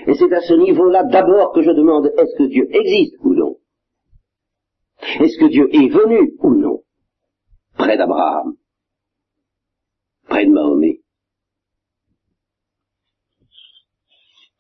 [0.08, 3.58] Et c'est à ce niveau-là d'abord que je demande est-ce que Dieu existe ou non?
[5.20, 6.83] Est-ce que Dieu est venu ou non?
[7.84, 8.54] Près d'Abraham,
[10.30, 11.02] près de Mahomet,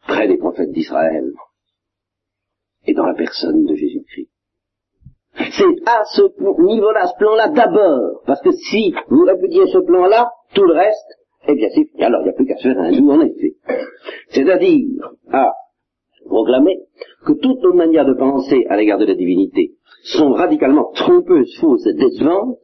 [0.05, 1.31] près des prophètes d'Israël
[2.85, 4.29] et dans la personne de Jésus-Christ.
[5.37, 6.23] C'est à ce
[6.63, 11.55] niveau-là, ce plan-là d'abord, parce que si vous répudiez ce plan-là, tout le reste, eh
[11.55, 13.55] bien c'est Alors il n'y a plus qu'à se faire un doux en effet.
[14.31, 14.85] C'est-à-dire
[15.31, 15.53] à
[16.25, 16.77] proclamer
[17.25, 21.87] que toutes nos manières de penser à l'égard de la divinité sont radicalement trompeuses, fausses
[21.87, 22.59] et décevantes,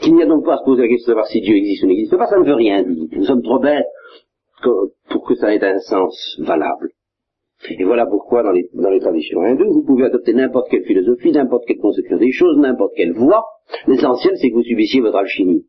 [0.00, 1.82] qu'il n'y a donc pas à se poser la question de savoir si Dieu existe
[1.82, 3.06] ou n'existe pas, ça ne veut rien dire.
[3.12, 3.86] Nous sommes trop bêtes
[5.10, 6.90] pour que ça ait un sens valable.
[7.70, 11.32] Et voilà pourquoi dans les, dans les traditions hindoues, vous pouvez adopter n'importe quelle philosophie,
[11.32, 13.44] n'importe quelle conception des choses, n'importe quelle voie.
[13.86, 15.66] L'essentiel, c'est que vous subissiez votre alchimie.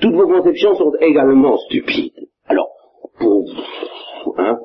[0.00, 2.28] Toutes vos conceptions sont également stupides.
[2.46, 2.68] Alors,
[3.18, 3.48] pour,
[4.36, 4.58] hein,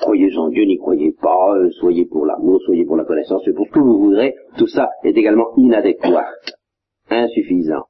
[0.00, 3.66] croyez en Dieu, n'y croyez pas, euh, soyez pour l'amour, soyez pour la connaissance, pour
[3.66, 6.26] ce que vous voudrez, tout ça est également inadéquat,
[7.10, 7.84] insuffisant.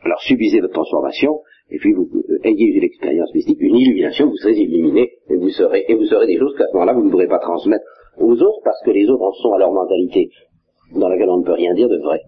[0.00, 4.36] Alors subissez votre transformation, et puis vous euh, ayez une expérience mystique, une illumination, vous
[4.36, 7.10] serez illuminé, et vous serez, et vous serez des choses qu'à ce moment-là vous ne
[7.10, 7.84] pourrez pas transmettre
[8.18, 10.30] aux autres, parce que les autres en sont à leur mentalité,
[10.92, 12.20] dans laquelle on ne peut rien dire de vrai.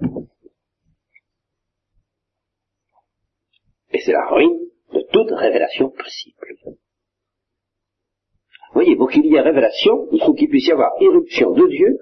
[3.93, 4.59] Et c'est la ruine
[4.93, 6.37] de toute révélation possible.
[6.65, 11.67] Vous voyez, pour qu'il y ait révélation, il faut qu'il puisse y avoir éruption de
[11.69, 11.99] Dieu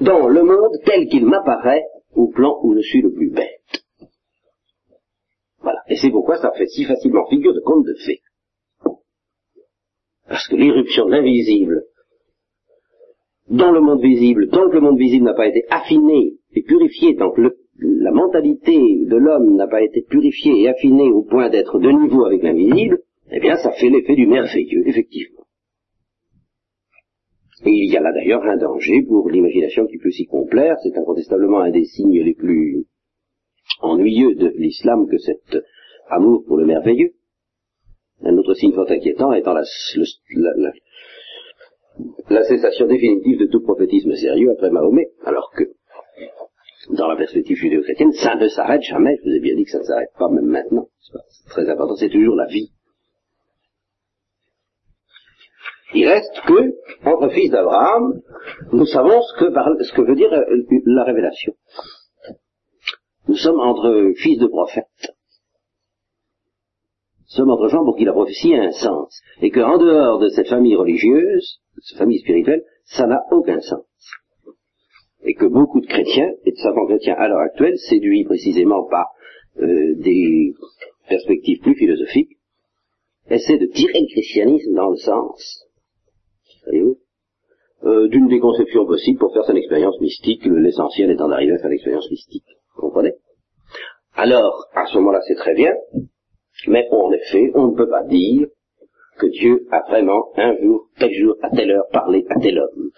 [0.00, 1.84] dans le monde tel qu'il m'apparaît
[2.14, 3.84] au plan où je suis le plus bête.
[5.60, 5.80] Voilà.
[5.88, 8.20] Et c'est pourquoi ça fait si facilement figure de conte de fées.
[10.28, 11.84] Parce que l'éruption de l'invisible
[13.48, 17.16] dans le monde visible, tant que le monde visible n'a pas été affiné et purifié,
[17.16, 17.42] tant que
[17.78, 22.24] la mentalité de l'homme n'a pas été purifiée et affinée au point d'être de niveau
[22.24, 25.44] avec l'invisible, eh bien ça fait l'effet du merveilleux, effectivement.
[27.66, 30.76] Et il y a là d'ailleurs un danger pour l'imagination qui peut s'y complaire.
[30.82, 32.84] C'est incontestablement un des signes les plus
[33.80, 35.62] ennuyeux de l'islam que cet
[36.08, 37.12] amour pour le merveilleux.
[38.22, 39.62] Un autre signe fort inquiétant étant la,
[40.36, 40.72] la,
[42.28, 45.64] la cessation définitive de tout prophétisme sérieux après Mahomet, alors que
[46.90, 49.16] dans la perspective judéo-chrétienne, ça ne s'arrête jamais.
[49.22, 50.88] Je vous ai bien dit que ça ne s'arrête pas même maintenant.
[51.00, 52.70] C'est très important, c'est toujours la vie.
[55.94, 58.20] Il reste que, entre fils d'Abraham,
[58.72, 60.44] nous savons ce que, veut dire euh,
[60.86, 61.54] la révélation.
[63.28, 65.14] Nous sommes entre fils de prophètes.
[67.20, 69.20] Nous sommes entre gens pour qui la prophétie a un sens.
[69.40, 73.84] Et qu'en dehors de cette famille religieuse, de cette famille spirituelle, ça n'a aucun sens.
[75.24, 79.06] Et que beaucoup de chrétiens, et de savants chrétiens à l'heure actuelle, séduits précisément par
[79.60, 80.52] euh, des
[81.08, 82.36] perspectives plus philosophiques,
[83.30, 85.64] essaient de tirer le christianisme dans le sens
[86.66, 86.98] voyez-vous,
[87.84, 91.70] euh, d'une des conceptions possibles pour faire son expérience mystique, l'essentiel étant d'arriver à faire
[91.70, 92.46] l'expérience mystique.
[92.76, 93.12] Vous comprenez?
[94.14, 95.74] Alors, à ce moment-là, c'est très bien,
[96.66, 98.46] mais en effet, on ne peut pas dire
[99.18, 102.90] que Dieu a vraiment un jour, tel jour, à telle heure, parlé à tel homme.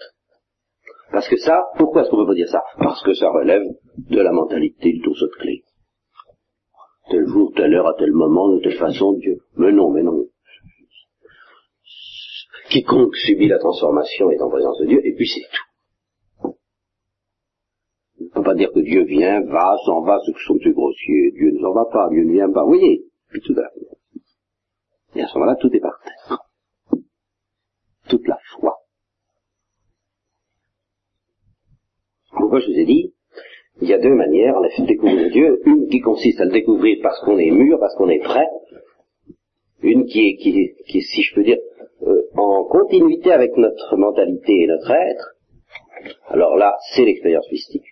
[1.11, 2.61] Parce que ça, pourquoi est-ce qu'on ne peut pas dire ça?
[2.77, 3.63] Parce que ça relève
[3.97, 5.63] de la mentalité du trousseau de clé.
[7.09, 9.37] Tel jour, telle heure, à tel moment, de telle façon, Dieu.
[9.55, 10.25] Mais non, mais non.
[12.69, 16.57] Quiconque subit la transformation est en présence de Dieu, et puis c'est tout.
[18.19, 20.73] On ne peut pas dire que Dieu vient, va, s'en va, ceux qui sont plus
[20.73, 21.31] grossiers.
[21.31, 22.63] Dieu ne s'en va pas, Dieu ne vient pas.
[22.63, 23.05] Vous voyez?
[23.29, 23.55] Puis tout
[25.15, 26.39] Et à ce moment-là, tout est par terre.
[28.09, 28.75] Toute la foi.
[32.37, 33.13] Pourquoi je vous ai dit
[33.81, 35.61] Il y a deux manières, de découvrir Dieu.
[35.65, 38.47] Une qui consiste à le découvrir parce qu'on est mûr, parce qu'on est prêt.
[39.81, 41.59] Une qui est, qui est, qui est si je peux dire,
[42.03, 45.35] euh, en continuité avec notre mentalité et notre être,
[46.27, 47.85] alors là, c'est l'expérience mystique.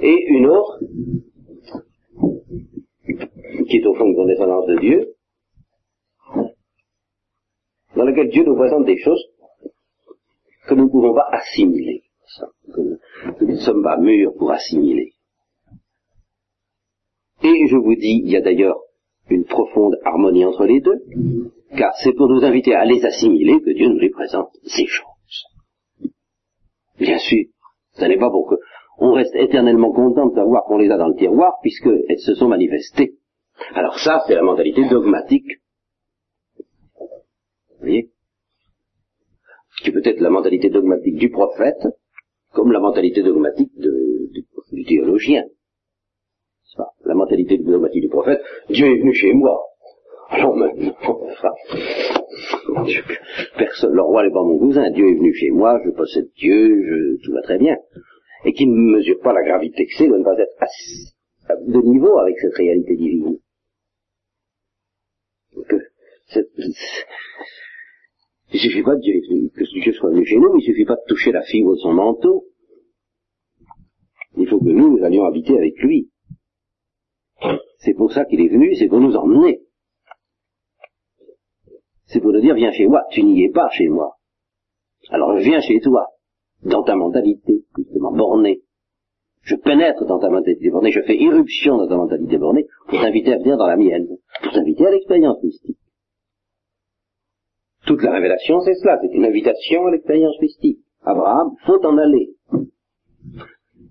[0.00, 0.78] Et une autre,
[3.68, 5.14] qui est au fond une condescendance de Dieu,
[7.96, 9.24] dans laquelle Dieu nous présente des choses
[10.68, 12.02] que nous ne pouvons pas assimiler,
[12.74, 15.12] que nous ne sommes pas mûrs pour assimiler.
[17.42, 18.78] Et je vous dis, il y a d'ailleurs
[19.30, 21.00] une profonde harmonie entre les deux,
[21.76, 25.44] car c'est pour nous inviter à les assimiler que Dieu nous les présente, ces choses.
[26.98, 27.44] Bien sûr,
[27.92, 28.56] ce n'est pas pour que
[29.00, 32.48] on reste éternellement content de savoir qu'on les a dans le tiroir, puisqu'elles se sont
[32.48, 33.14] manifestées.
[33.74, 35.46] Alors ça, c'est la mentalité dogmatique.
[36.98, 38.10] Vous voyez?
[39.82, 41.86] Qui peut être la mentalité dogmatique du prophète,
[42.58, 45.44] comme la mentalité dogmatique du théologien.
[47.04, 49.62] La mentalité dogmatique du prophète, Dieu est venu chez moi.
[50.30, 50.92] Alors maintenant,
[53.56, 57.16] personne, le roi n'est pas mon cousin, Dieu est venu chez moi, je possède Dieu,
[57.22, 57.76] tout va très bien.
[58.44, 62.18] Et qui ne mesure pas la gravité que c'est de ne pas être de niveau
[62.18, 63.38] avec cette réalité divine.
[65.68, 65.76] Que
[68.52, 69.20] il suffit pas de Dieu,
[69.54, 71.92] que Dieu soit venu chez nous, il suffit pas de toucher la fibre de son
[71.92, 72.46] manteau.
[74.36, 76.10] Il faut que nous, nous allions habiter avec lui.
[77.78, 79.60] C'est pour ça qu'il est venu, c'est pour nous emmener.
[82.06, 84.16] C'est pour nous dire, viens chez moi, tu n'y es pas chez moi.
[85.10, 86.06] Alors je viens chez toi,
[86.62, 88.62] dans ta mentalité, justement, bornée.
[89.42, 93.32] Je pénètre dans ta mentalité bornée, je fais irruption dans ta mentalité bornée pour t'inviter
[93.32, 94.06] à venir dans la mienne,
[94.42, 95.78] pour t'inviter à l'expérience mystique.
[97.86, 100.78] Toute la révélation, c'est cela, c'est une invitation à l'expérience mystique.
[101.02, 102.34] Abraham, faut en aller.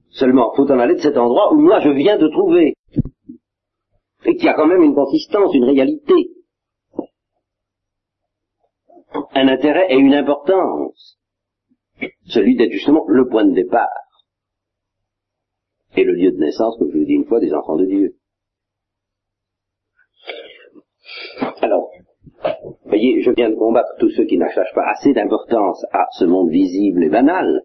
[0.10, 2.74] Seulement, faut en aller de cet endroit où moi je viens te trouver.
[4.26, 6.32] Et qu'il y a quand même une consistance, une réalité
[9.34, 11.18] un intérêt et une importance.
[12.26, 13.88] Celui d'être justement le point de départ.
[15.96, 18.16] Et le lieu de naissance, comme je vous dis une fois, des enfants de Dieu.
[21.62, 21.90] Alors,
[22.86, 26.50] voyez, je viens de combattre tous ceux qui n'attachent pas assez d'importance à ce monde
[26.50, 27.64] visible et banal.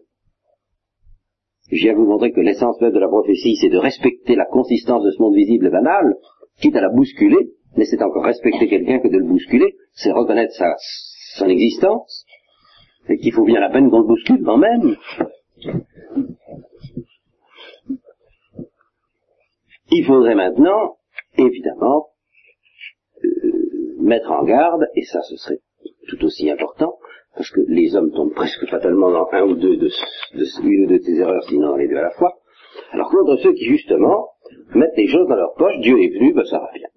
[1.71, 5.03] Je viens vous montrer que l'essence même de la prophétie, c'est de respecter la consistance
[5.03, 6.15] de ce monde visible et banal,
[6.59, 10.53] quitte à la bousculer, mais c'est encore respecter quelqu'un que de le bousculer, c'est reconnaître
[10.53, 10.75] sa,
[11.35, 12.25] son existence,
[13.09, 14.95] et qu'il faut bien la peine qu'on le bouscule quand même.
[19.91, 20.97] Il faudrait maintenant,
[21.37, 22.07] évidemment,
[23.23, 23.62] euh,
[24.03, 25.59] mettre en garde, et ça ce serait
[26.07, 26.97] tout aussi important,
[27.35, 29.89] parce que les hommes tombent presque fatalement dans un ou deux de,
[30.63, 32.33] une ou deux de ces erreurs, sinon les deux à la fois,
[32.91, 34.29] alors contre ceux qui justement
[34.75, 36.87] mettent les choses dans leur poche, Dieu est venu, ben ça va bien.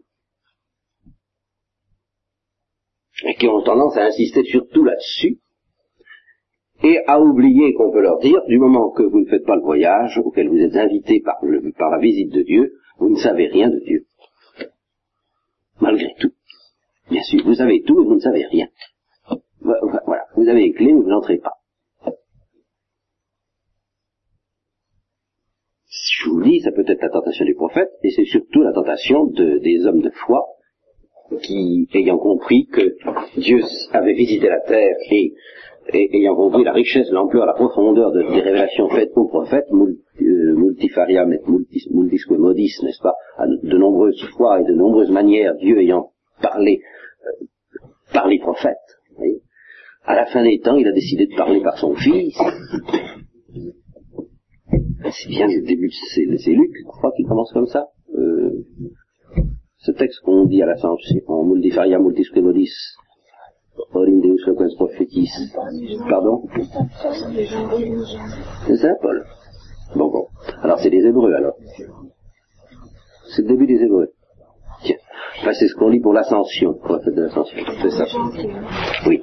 [3.24, 5.38] et qui ont tendance à insister surtout là-dessus,
[6.82, 9.62] et à oublier qu'on peut leur dire, du moment que vous ne faites pas le
[9.62, 11.36] voyage auquel vous êtes invité par,
[11.78, 14.06] par la visite de Dieu, vous ne savez rien de Dieu.
[15.80, 16.32] Malgré tout.
[17.10, 18.66] Bien sûr, vous savez tout et vous ne savez rien.
[19.60, 21.54] Voilà, vous avez les clés, mais vous n'entrez pas.
[25.88, 29.26] Je vous dis, ça peut être la tentation des prophètes, et c'est surtout la tentation
[29.26, 30.44] de, des hommes de foi
[31.42, 32.96] qui, ayant compris que
[33.36, 33.60] Dieu
[33.92, 35.34] avait visité la terre et,
[35.92, 41.32] ayant compris la richesse, l'ampleur, la profondeur de, des révélations faites aux prophètes, euh, multifariam
[41.32, 43.14] et multis, multisque modis, n'est-ce pas,
[43.46, 46.80] de nombreuses fois et de nombreuses manières, Dieu ayant parlé
[48.12, 48.76] par les prophètes,
[50.04, 52.38] à la fin des temps, il a décidé de parler par son fils.
[55.10, 57.88] C'est bien le début, c'est Luc, je crois, qui commence comme ça.
[58.14, 58.64] Euh,
[59.78, 62.72] ce texte qu'on dit à l'ascension, en multifaria multisque modis,
[63.92, 65.28] orindeus loquens prophétis.
[66.08, 66.44] Pardon
[68.66, 69.24] C'est ça, Paul?
[69.94, 70.26] Bon, bon.
[70.62, 71.54] Alors c'est les Hébreux, alors.
[73.34, 74.12] C'est le début des Hébreux.
[75.54, 77.58] C'est ce qu'on lit pour l'ascension, pour la fête de l'ascension.
[77.82, 78.04] C'est ça.
[79.06, 79.22] Oui.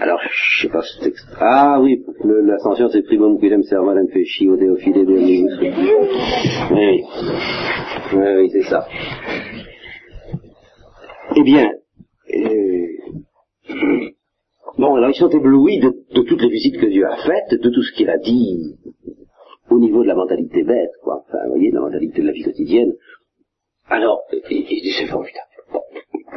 [0.00, 1.26] Alors, je sais pas ce texte.
[1.38, 5.46] Ah oui, l'ascension c'est primum quidem servalem feci au Théophile de Oui,
[6.70, 7.02] oui.
[8.14, 8.86] Oui, c'est ça.
[11.36, 11.70] Eh bien,
[12.34, 12.86] euh,
[14.78, 17.82] bon, alors ils sont éblouis de, toutes les visites que Dieu a faites, de tout
[17.82, 18.76] ce qu'il a dit
[19.72, 21.24] au niveau de la mentalité bête, quoi.
[21.28, 22.92] Enfin, vous voyez, la mentalité de la vie quotidienne.
[23.88, 25.48] Alors, c'est formidable.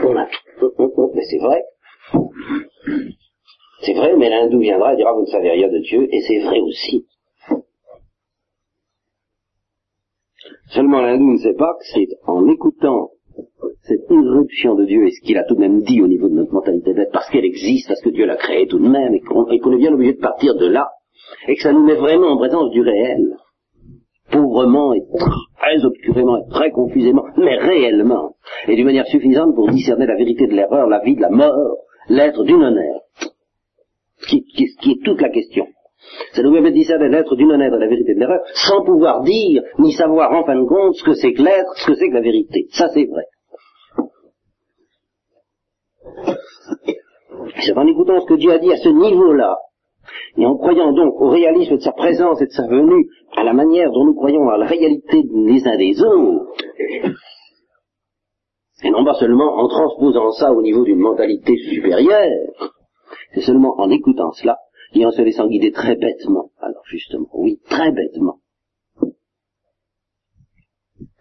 [0.03, 0.27] On a
[0.59, 1.11] tout.
[1.13, 1.63] Mais c'est vrai.
[3.81, 6.39] C'est vrai, mais l'hindou viendra et dira vous ne savez rien de Dieu, et c'est
[6.39, 7.05] vrai aussi.
[10.69, 13.11] Seulement l'hindou ne sait pas que c'est en écoutant
[13.83, 16.33] cette irruption de Dieu et ce qu'il a tout de même dit au niveau de
[16.33, 19.21] notre mentalité bête, parce qu'elle existe, parce que Dieu l'a créée tout de même, et
[19.21, 20.89] qu'on est bien obligé de partir de là,
[21.47, 23.37] et que ça nous met vraiment en présence du réel,
[24.31, 25.01] pauvrement et
[25.57, 28.35] très obscurément et très confusément, mais réellement,
[28.67, 31.77] et d'une manière suffisante pour discerner la vérité de l'erreur, la vie de la mort,
[32.09, 33.01] l'être d'une honneur
[34.27, 35.67] qui, qui, est toute la question.
[36.33, 39.21] Ça nous permet de discerner l'être d'une honnête et la vérité de l'erreur, sans pouvoir
[39.23, 42.09] dire, ni savoir en fin de compte ce que c'est que l'être, ce que c'est
[42.09, 42.67] que la vérité.
[42.71, 43.23] Ça c'est vrai.
[47.61, 49.57] C'est en écoutant ce que Dieu a dit à ce niveau-là,
[50.37, 53.53] et en croyant donc au réalisme de sa présence et de sa venue, à la
[53.53, 56.45] manière dont nous croyons à la réalité des uns des autres,
[58.83, 62.71] et non pas seulement en transposant ça au niveau d'une mentalité supérieure,
[63.33, 64.57] c'est seulement en écoutant cela
[64.93, 68.39] et en se laissant guider très bêtement, alors justement, oui, très bêtement,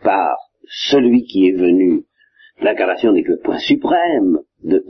[0.02, 2.04] par celui qui est venu,
[2.60, 4.84] l'incarnation n'est que le point suprême de,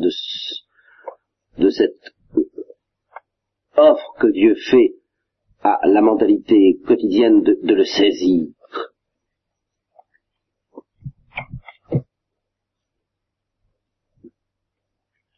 [1.59, 2.15] de, cette
[3.77, 4.95] offre que Dieu fait
[5.63, 8.49] à la mentalité quotidienne de, le saisir.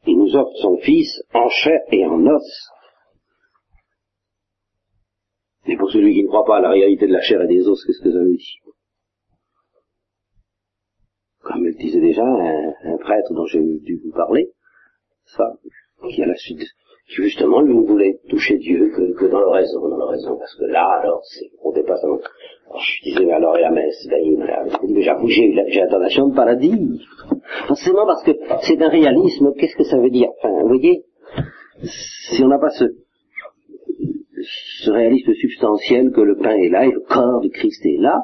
[0.07, 2.71] Il nous offre son Fils en chair et en os.
[5.67, 7.67] Et pour celui qui ne croit pas à la réalité de la chair et des
[7.67, 8.73] os, qu'est-ce que ça veut dire?
[11.41, 14.51] Comme le disait déjà un, prêtre dont j'ai dû vous parler,
[15.25, 15.55] ça,
[16.09, 16.63] qui à la suite,
[17.07, 21.51] justement lui voulait toucher Dieu que, dans l'oraison, dans l'oraison, parce que là, alors, c'est,
[21.63, 22.19] on dépasse un...
[22.69, 27.01] Alors, je disais, mais alors, et la messe, dit, j'avoue, j'ai, j'ai de paradis.
[27.69, 28.33] Forcément parce que
[28.63, 30.29] c'est un réalisme, qu'est-ce que ça veut dire?
[30.39, 31.05] Enfin, vous voyez,
[31.85, 32.85] si on n'a pas ce,
[34.83, 38.19] ce réalisme substantiel que le pain est là et le corps du Christ est là,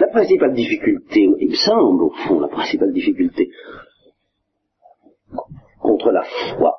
[0.00, 3.50] la principale difficulté, il me semble au fond, la principale difficulté
[6.12, 6.78] la foi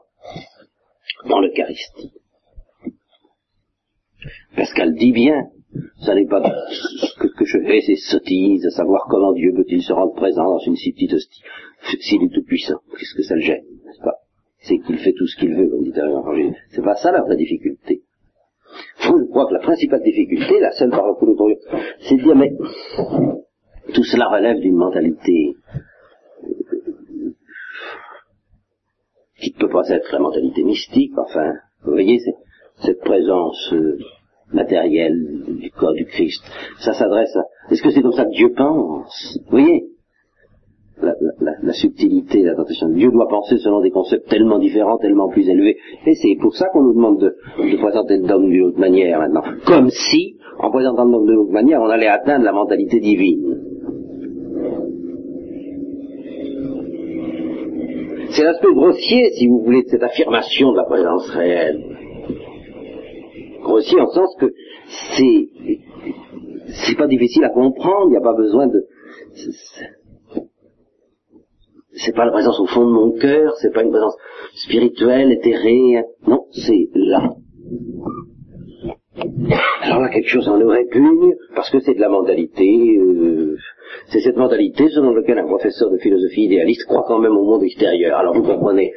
[1.28, 2.14] dans l'Eucharistie,
[4.76, 5.48] qu'elle dit bien,
[6.06, 9.94] ça n'est pas ce que, je fais, ces sottises, à savoir comment Dieu peut-il se
[9.94, 11.42] rendre présent dans une si petite hostie,
[12.02, 14.18] s'il est tout puissant, qu'est-ce que ça le gêne, n'est-ce pas?
[14.60, 16.56] C'est qu'il fait tout ce qu'il veut, comme dit l'évangile.
[16.70, 18.02] C'est pas ça la vraie difficulté.
[19.00, 21.56] Je crois que la principale difficulté, la seule par laquelle nous
[22.00, 22.52] c'est de dire, mais
[23.94, 25.56] tout cela relève d'une mentalité
[29.52, 32.20] qui ne peut pas être la mentalité mystique, enfin, vous voyez,
[32.82, 33.98] cette présence euh,
[34.54, 36.44] matériel du corps du Christ.
[36.80, 37.46] Ça s'adresse à...
[37.72, 39.40] Est-ce que c'est comme ça que Dieu pense?
[39.46, 39.86] Vous voyez?
[41.62, 42.88] La, subtilité, la tentation.
[42.90, 45.78] Dieu doit penser selon des concepts tellement différents, tellement plus élevés.
[46.06, 49.20] Et c'est pour ça qu'on nous demande de, de présenter le dogme d'une autre manière
[49.20, 49.44] maintenant.
[49.66, 53.75] Comme si, en présentant le dogme d'une autre manière, on allait atteindre la mentalité divine.
[58.36, 61.82] C'est l'aspect grossier, si vous voulez, de cette affirmation de la présence réelle.
[63.62, 64.54] Grossier en sens que
[65.18, 65.50] c'est
[66.68, 68.86] c'est pas difficile à comprendre, il n'y a pas besoin de
[71.94, 74.16] c'est pas la présence au fond de mon cœur, c'est pas une présence
[74.56, 77.36] spirituelle, éthérée, non, c'est là.
[79.82, 83.56] Alors là, quelque chose en nous répugne, parce que c'est de la mentalité, euh,
[84.08, 87.64] c'est cette mentalité selon laquelle un professeur de philosophie idéaliste croit quand même au monde
[87.64, 88.18] extérieur.
[88.18, 88.94] Alors vous comprenez,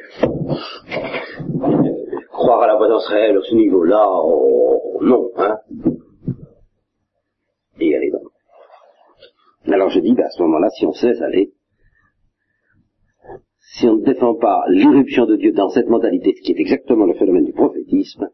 [2.31, 5.57] croire à la présence réelle à ce niveau-là, oh, non, hein
[7.79, 9.73] Et elle est.
[9.73, 11.53] Alors je dis, ben, à ce moment-là, si on sait aller,
[13.59, 17.05] si on ne défend pas l'irruption de Dieu dans cette mentalité, ce qui est exactement
[17.05, 18.29] le phénomène du prophétisme,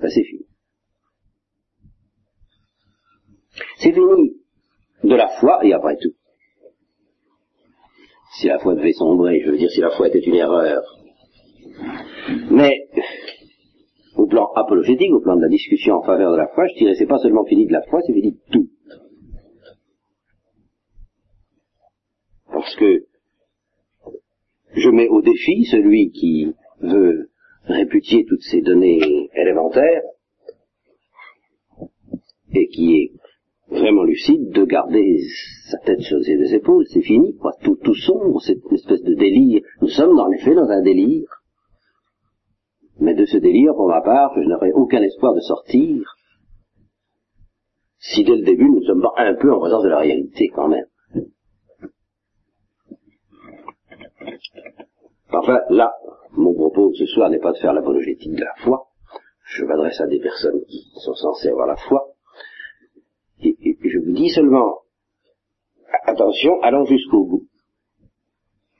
[0.00, 0.46] ben c'est fini.
[3.78, 4.36] C'est fini
[5.04, 6.14] de la foi, et après tout.
[8.38, 10.82] Si la foi devait sombrer, je veux dire si la foi était une erreur.
[12.50, 12.88] Mais,
[14.16, 16.94] au plan apologétique, au plan de la discussion en faveur de la foi, je dirais
[16.94, 18.68] c'est pas seulement fini de la foi, c'est fini de tout.
[22.50, 23.06] Parce que
[24.74, 27.30] je mets au défi celui qui veut
[27.64, 30.02] réputier toutes ces données élémentaires
[32.52, 33.12] et qui est
[33.68, 35.20] vraiment lucide de garder
[35.70, 37.52] sa tête sur ses deux épaules, c'est fini, quoi.
[37.62, 39.62] Tout, tout sombre, cette espèce de délire.
[39.80, 41.28] Nous sommes en effet dans un délire.
[42.98, 46.16] Mais de ce délire, pour ma part, je n'aurai aucun espoir de sortir
[47.98, 50.86] si dès le début nous sommes un peu en présence de la réalité quand même.
[55.32, 55.92] Enfin, là,
[56.32, 58.88] mon propos ce soir n'est pas de faire l'apologétique de la foi.
[59.44, 62.15] Je m'adresse à des personnes qui sont censées avoir la foi.
[63.42, 64.80] Et, je vous dis seulement,
[66.04, 67.46] attention, allons jusqu'au bout.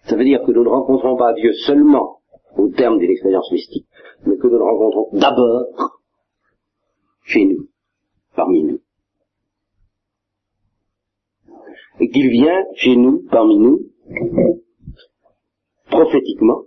[0.04, 2.20] Ça veut dire que nous ne rencontrons pas Dieu seulement
[2.56, 3.86] au terme d'une expérience mystique,
[4.24, 6.00] mais que nous le rencontrons d'abord
[7.24, 7.68] chez nous,
[8.34, 8.80] parmi nous.
[12.00, 13.80] Et qu'il vient chez nous, parmi nous,
[15.90, 16.62] prophétiquement,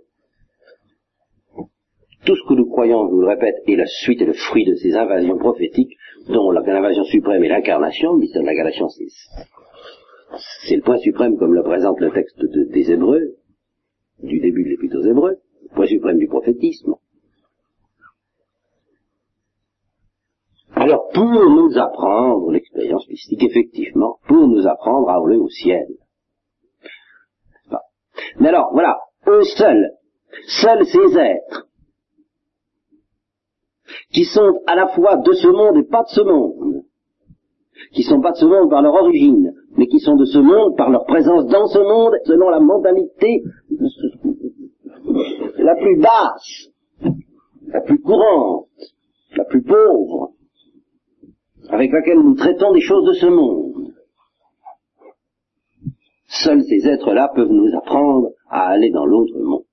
[2.30, 4.64] tout ce que nous croyons, je vous le répète, est la suite et le fruit
[4.64, 5.96] de ces invasions prophétiques,
[6.28, 11.64] dont l'invasion suprême est l'incarnation, le mystère de l'incarnation, c'est le point suprême, comme le
[11.64, 13.34] présente le texte des Hébreux,
[14.22, 16.94] du début de l'Épître aux Hébreux, le point suprême du prophétisme.
[20.76, 25.88] Alors, pour nous apprendre l'expérience mystique, effectivement, pour nous apprendre à voler au ciel.
[28.38, 29.90] Mais alors, voilà, eux seuls,
[30.46, 31.66] seuls ces êtres,
[34.12, 36.82] qui sont à la fois de ce monde et pas de ce monde,
[37.92, 40.76] qui sont pas de ce monde par leur origine, mais qui sont de ce monde
[40.76, 43.42] par leur présence dans ce monde, selon la mentalité
[45.58, 46.68] la plus basse,
[47.68, 48.68] la plus courante,
[49.36, 50.32] la plus pauvre,
[51.68, 53.92] avec laquelle nous traitons des choses de ce monde.
[56.26, 59.64] Seuls ces êtres-là peuvent nous apprendre à aller dans l'autre monde.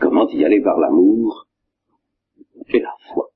[0.00, 1.46] Comment y aller par l'amour
[2.68, 3.28] et la foi?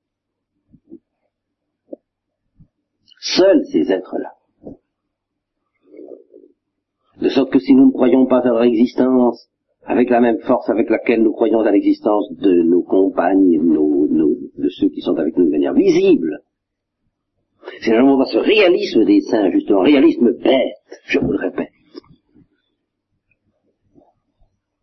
[3.19, 4.33] Seuls ces êtres-là.
[7.21, 9.49] De sorte que si nous ne croyons pas à leur existence,
[9.83, 14.89] avec la même force avec laquelle nous croyons à l'existence de nos compagnes, de ceux
[14.89, 16.43] qui sont avec nous de manière visible,
[17.81, 21.71] c'est vraiment ce réalisme des saints, justement, réalisme bête, je vous le répète.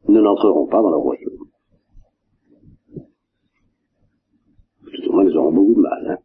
[0.09, 1.26] Nous n'entrerons pas dans le royaume.
[4.95, 6.07] Tout au moins, nous aurons beaucoup de mal.
[6.11, 6.19] Hein.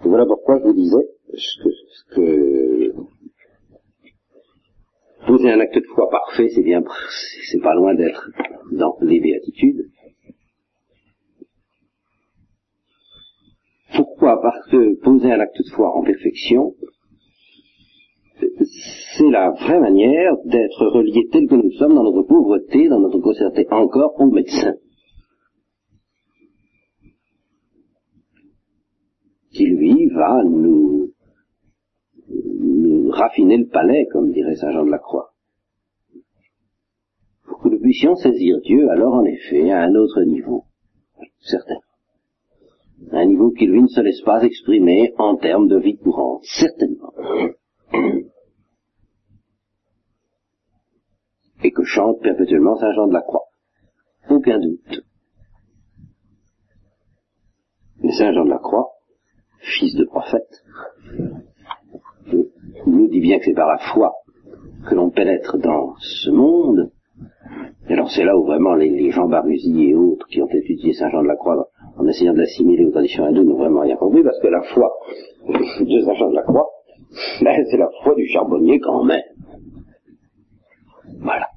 [0.00, 2.92] voilà pourquoi je vous disais ce que,
[5.26, 6.82] poser un acte de foi parfait, c'est bien,
[7.50, 8.30] c'est pas loin d'être
[8.72, 9.90] dans les béatitudes.
[13.94, 14.40] Pourquoi?
[14.40, 16.74] Parce que poser un acte de foi en perfection,
[18.58, 23.18] c'est la vraie manière d'être relié tel que nous sommes dans notre pauvreté, dans notre
[23.20, 24.74] concerté encore au médecin.
[29.52, 31.12] Qui lui va nous,
[32.28, 35.30] nous raffiner le palais, comme dirait Saint Jean de la Croix.
[37.46, 40.64] Pour que nous puissions saisir Dieu alors en effet à un autre niveau,
[41.40, 41.76] certain
[43.12, 47.12] un niveau qui lui ne se laisse pas exprimer en termes de vie courante, certainement.
[51.66, 53.42] Et que chante perpétuellement Saint Jean de la Croix.
[54.30, 55.04] Aucun doute.
[58.00, 58.90] Mais Saint Jean de la Croix,
[59.58, 60.62] fils de prophète,
[62.86, 64.12] nous dit bien que c'est par la foi
[64.88, 66.92] que l'on pénètre dans ce monde.
[67.88, 71.10] Et alors c'est là où vraiment les, les Jean et autres qui ont étudié Saint
[71.10, 74.22] Jean de la Croix en essayant de l'assimiler aux traditions hindoues n'ont vraiment rien compris
[74.22, 74.88] parce que la foi
[75.48, 76.68] de Saint Jean de la Croix,
[77.42, 79.22] ben, c'est la foi du charbonnier quand même.
[81.18, 81.48] Voilà.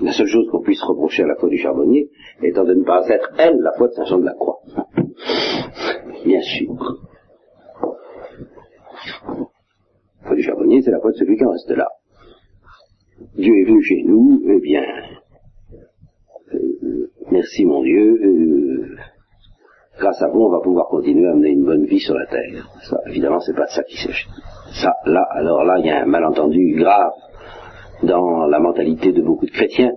[0.00, 2.10] La seule chose qu'on puisse reprocher à la foi du charbonnier
[2.42, 4.58] étant de ne pas être, elle, la foi de Saint Jean de la Croix.
[6.24, 6.74] Bien sûr.
[10.22, 11.88] La foi du charbonnier, c'est la foi de celui qui en reste là.
[13.36, 14.82] Dieu est venu chez nous, eh bien,
[16.54, 18.96] euh, merci mon Dieu, euh,
[19.98, 22.68] grâce à vous, on va pouvoir continuer à mener une bonne vie sur la terre.
[22.90, 24.26] Ça, évidemment, c'est pas de ça qu'il s'agit.
[24.80, 27.12] Ça, là, alors là, il y a un malentendu grave
[28.02, 29.92] dans la mentalité de beaucoup de chrétiens.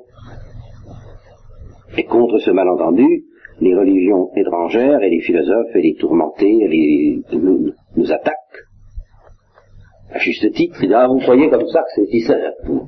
[1.98, 3.26] Et contre ce malentendu,
[3.62, 8.36] les religions étrangères et les philosophes et les tourmentés nous, nous attaquent.
[10.12, 12.86] À juste titre, ils disent, ah, vous croyez comme ça que c'est si simple.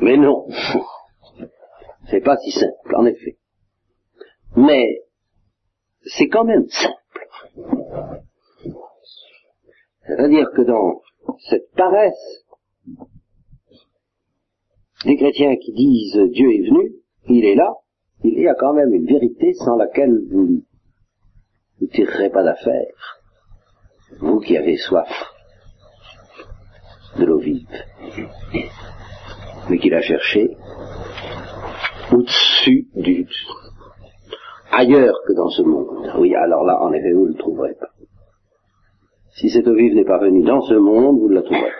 [0.00, 0.46] Mais non.
[2.10, 3.38] C'est pas si simple, en effet.
[4.56, 4.98] Mais
[6.02, 8.23] c'est quand même simple.
[10.06, 11.00] C'est-à-dire que dans
[11.48, 12.44] cette paresse
[15.04, 16.92] des chrétiens qui disent Dieu est venu,
[17.28, 17.74] il est là,
[18.22, 20.62] il y a quand même une vérité sans laquelle vous
[21.80, 23.20] ne tirerez pas d'affaire.
[24.20, 25.08] Vous qui avez soif
[27.18, 27.66] de l'eau vive,
[29.70, 30.56] mais qui l'a cherché
[32.12, 33.26] au-dessus du,
[34.70, 36.12] ailleurs que dans ce monde.
[36.18, 37.90] Oui, alors là, en effet, vous ne le trouverez pas.
[39.34, 41.70] Si cette eau vive n'est pas venue dans ce monde, vous la trouverez.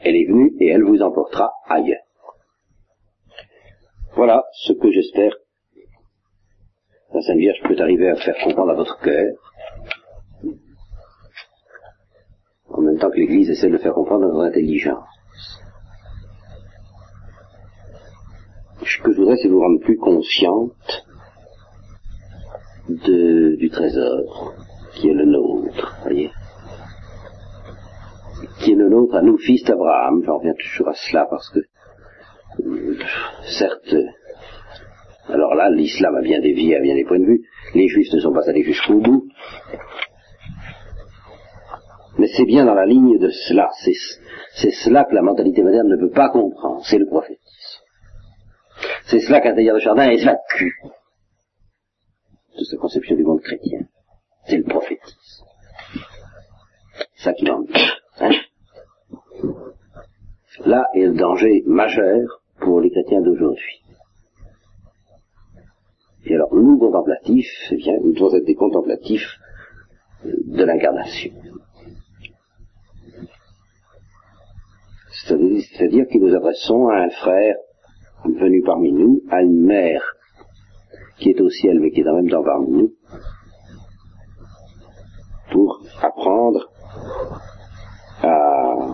[0.00, 2.02] Elle est venue et elle vous emportera ailleurs.
[4.14, 5.32] Voilà ce que j'espère
[7.16, 9.36] la Sainte Vierge peut arriver à faire comprendre à votre cœur,
[12.68, 15.08] en même temps que l'Église essaie de faire comprendre à votre intelligence.
[18.84, 21.06] Ce que je voudrais, c'est vous rendre plus consciente
[22.88, 24.54] du trésor
[24.96, 26.30] qui est le nôtre, voyez
[28.60, 30.22] qui est le nôtre à nous, fils d'Abraham.
[30.24, 31.60] J'en reviens toujours à cela parce que,
[32.60, 32.98] euh,
[33.58, 33.94] certes,
[35.28, 37.44] alors là, l'islam a bien dévié à bien des points de vue.
[37.74, 39.28] Les juifs ne sont pas allés jusqu'au bout.
[42.18, 43.68] Mais c'est bien dans la ligne de cela.
[44.54, 46.84] C'est cela que la mentalité moderne ne veut pas comprendre.
[46.84, 47.82] C'est le prophétisme.
[49.06, 50.72] C'est cela qu'Intérieur de Chardin évacue
[52.58, 53.85] de sa conception du monde chrétien.
[54.48, 55.44] C'est le prophétisme.
[57.16, 57.76] Ça qui l'embête.
[58.20, 58.30] Hein
[60.64, 63.82] Là est le danger majeur pour les chrétiens d'aujourd'hui.
[66.24, 69.38] Et alors, nous, contemplatifs, eh nous devons être des contemplatifs
[70.24, 71.32] de l'incarnation.
[75.24, 77.56] C'est-à-dire que nous adressons à un frère
[78.24, 80.02] venu parmi nous, à une mère
[81.18, 82.92] qui est au ciel mais qui est en même temps parmi nous,
[86.02, 86.70] apprendre
[88.22, 88.92] à,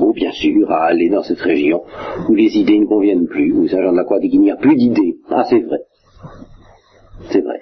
[0.00, 1.82] ou bien sûr, à aller dans cette région
[2.28, 4.50] où les idées ne conviennent plus, où Saint Jean de la Croix dit qu'il n'y
[4.50, 5.18] a plus d'idées.
[5.30, 5.78] Ah, c'est vrai.
[7.30, 7.60] C'est vrai.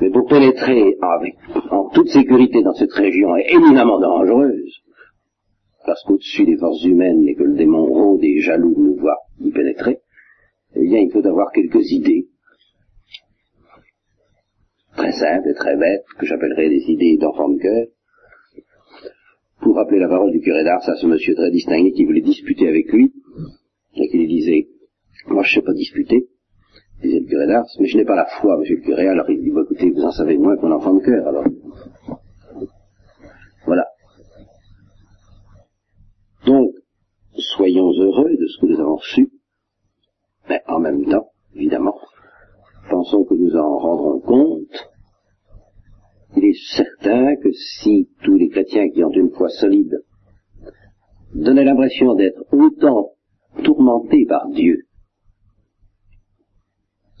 [0.00, 1.36] Mais pour pénétrer avec,
[1.70, 4.82] en toute sécurité dans cette région éminemment dangereuse,
[5.86, 9.16] parce qu'au-dessus des forces humaines et que le démon rôde et jaloux de nous voir
[9.40, 9.98] y pénétrer,
[10.74, 12.28] eh bien, il faut avoir quelques idées
[15.22, 17.86] simples et très bêtes, que j'appellerais des idées d'enfant de cœur,
[19.60, 22.68] pour rappeler la parole du curé d'Ars à ce monsieur très distingué qui voulait disputer
[22.68, 23.12] avec lui,
[23.94, 24.68] et qui lui disait,
[25.28, 26.28] moi je ne sais pas disputer,
[27.02, 29.40] disait le curé d'Ars, mais je n'ai pas la foi, monsieur le curé, alors il
[29.40, 31.44] dit, bah, écoutez, vous en savez moins qu'un enfant de cœur, alors.
[33.64, 33.86] Voilà.
[36.46, 36.70] Donc,
[37.34, 39.30] soyons heureux de ce que nous avons reçu,
[40.48, 41.96] mais en même temps, évidemment,
[42.90, 44.91] pensons que nous en rendrons compte.
[46.36, 50.02] Il est certain que si tous les chrétiens qui ont une foi solide
[51.34, 53.12] donnaient l'impression d'être autant
[53.62, 54.86] tourmentés par Dieu,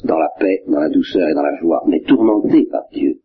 [0.04, 3.20] dans la paix, dans la douceur et dans la joie, mais tourmentés par Dieu,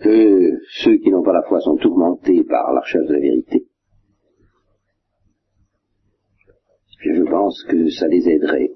[0.00, 3.66] que ceux qui n'ont pas la foi sont tourmentés par la recherche de la vérité,
[7.14, 8.70] je pense que ça les aiderait.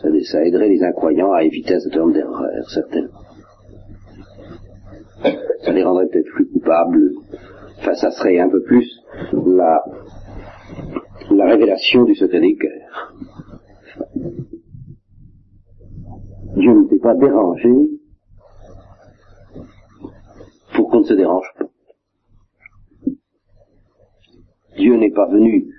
[0.00, 3.20] Ça, aiderait les incroyants à éviter un certain nombre d'erreurs, certainement.
[5.62, 7.12] Ça les rendrait peut-être plus coupables.
[7.78, 8.86] Enfin, ça serait un peu plus
[9.32, 9.84] la,
[11.30, 13.14] la révélation du secret des cœurs.
[16.56, 17.70] Dieu ne s'est pas dérangé
[20.74, 21.64] pour qu'on ne se dérange pas.
[24.76, 25.72] Dieu n'est pas venu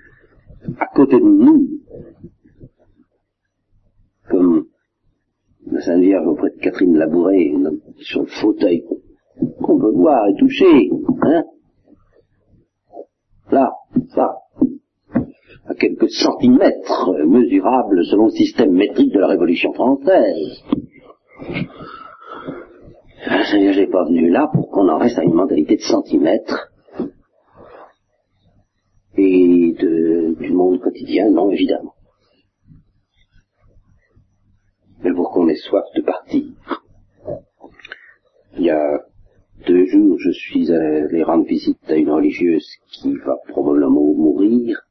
[0.78, 1.68] à côté de nous
[4.30, 4.66] comme
[5.70, 7.52] la Sainte Vierge auprès de Catherine Labouré
[7.98, 8.84] sur le fauteuil
[9.62, 10.90] qu'on peut voir et toucher.
[11.22, 11.44] Hein
[13.50, 13.70] Là,
[14.14, 14.38] ça,
[15.66, 20.62] à quelques centimètres mesurables selon le système métrique de la Révolution française.
[23.26, 25.82] La Sainte Vierge n'est pas venue là pour qu'on en reste à une mentalité de
[25.82, 26.70] centimètres
[29.18, 31.95] et du monde quotidien, non, évidemment.
[35.06, 36.42] Mais pour qu'on ait soif de partir.
[38.56, 39.04] Il y a
[39.64, 44.82] deux jours, je suis allé rendre visite à une religieuse qui va probablement mourir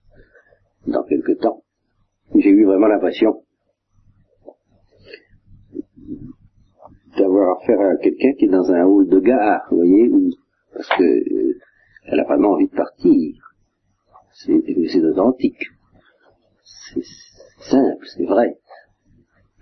[0.87, 1.63] dans quelque temps.
[2.33, 3.43] J'ai eu vraiment l'impression
[7.17, 10.09] d'avoir affaire à quelqu'un qui est dans un hall de gare, vous voyez,
[10.73, 11.59] parce que euh,
[12.05, 13.53] elle a vraiment envie de partir.
[14.31, 15.65] C'est authentique.
[16.63, 17.03] C'est
[17.69, 18.57] simple, c'est vrai.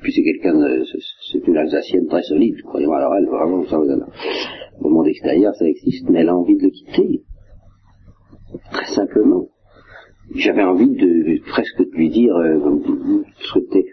[0.04, 0.84] Puis c'est quelqu'un de,
[1.32, 2.98] c'est une Alsacienne très solide, croyez-moi.
[2.98, 6.70] Alors elle, vraiment, ça, au monde extérieur, ça existe, mais elle a envie de le
[6.70, 7.22] quitter.
[8.72, 9.48] Très simplement.
[10.36, 12.60] J'avais envie de, presque de lui dire, euh,
[13.40, 13.86] souhaiter,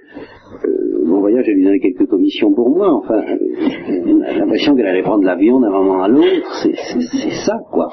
[0.64, 2.92] euh, mon voyage, elle lui donner quelques commissions pour moi.
[2.92, 6.62] Enfin, euh, l'impression qu'elle allait prendre l'avion d'un moment à l'autre.
[6.62, 7.88] C'est ça, quoi.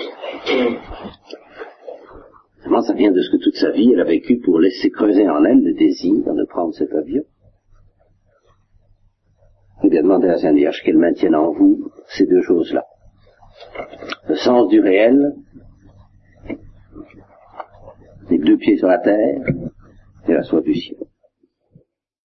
[2.81, 5.43] Ça vient de ce que toute sa vie elle a vécu pour laisser creuser en
[5.45, 7.23] elle le désir de prendre cet avion.
[9.87, 12.83] Et bien demander à Sainte Vierge qu'elle maintienne en vous ces deux choses-là.
[14.27, 15.33] Le sens du réel,
[18.29, 19.39] les deux pieds sur la terre,
[20.27, 21.06] et la soif du ciel.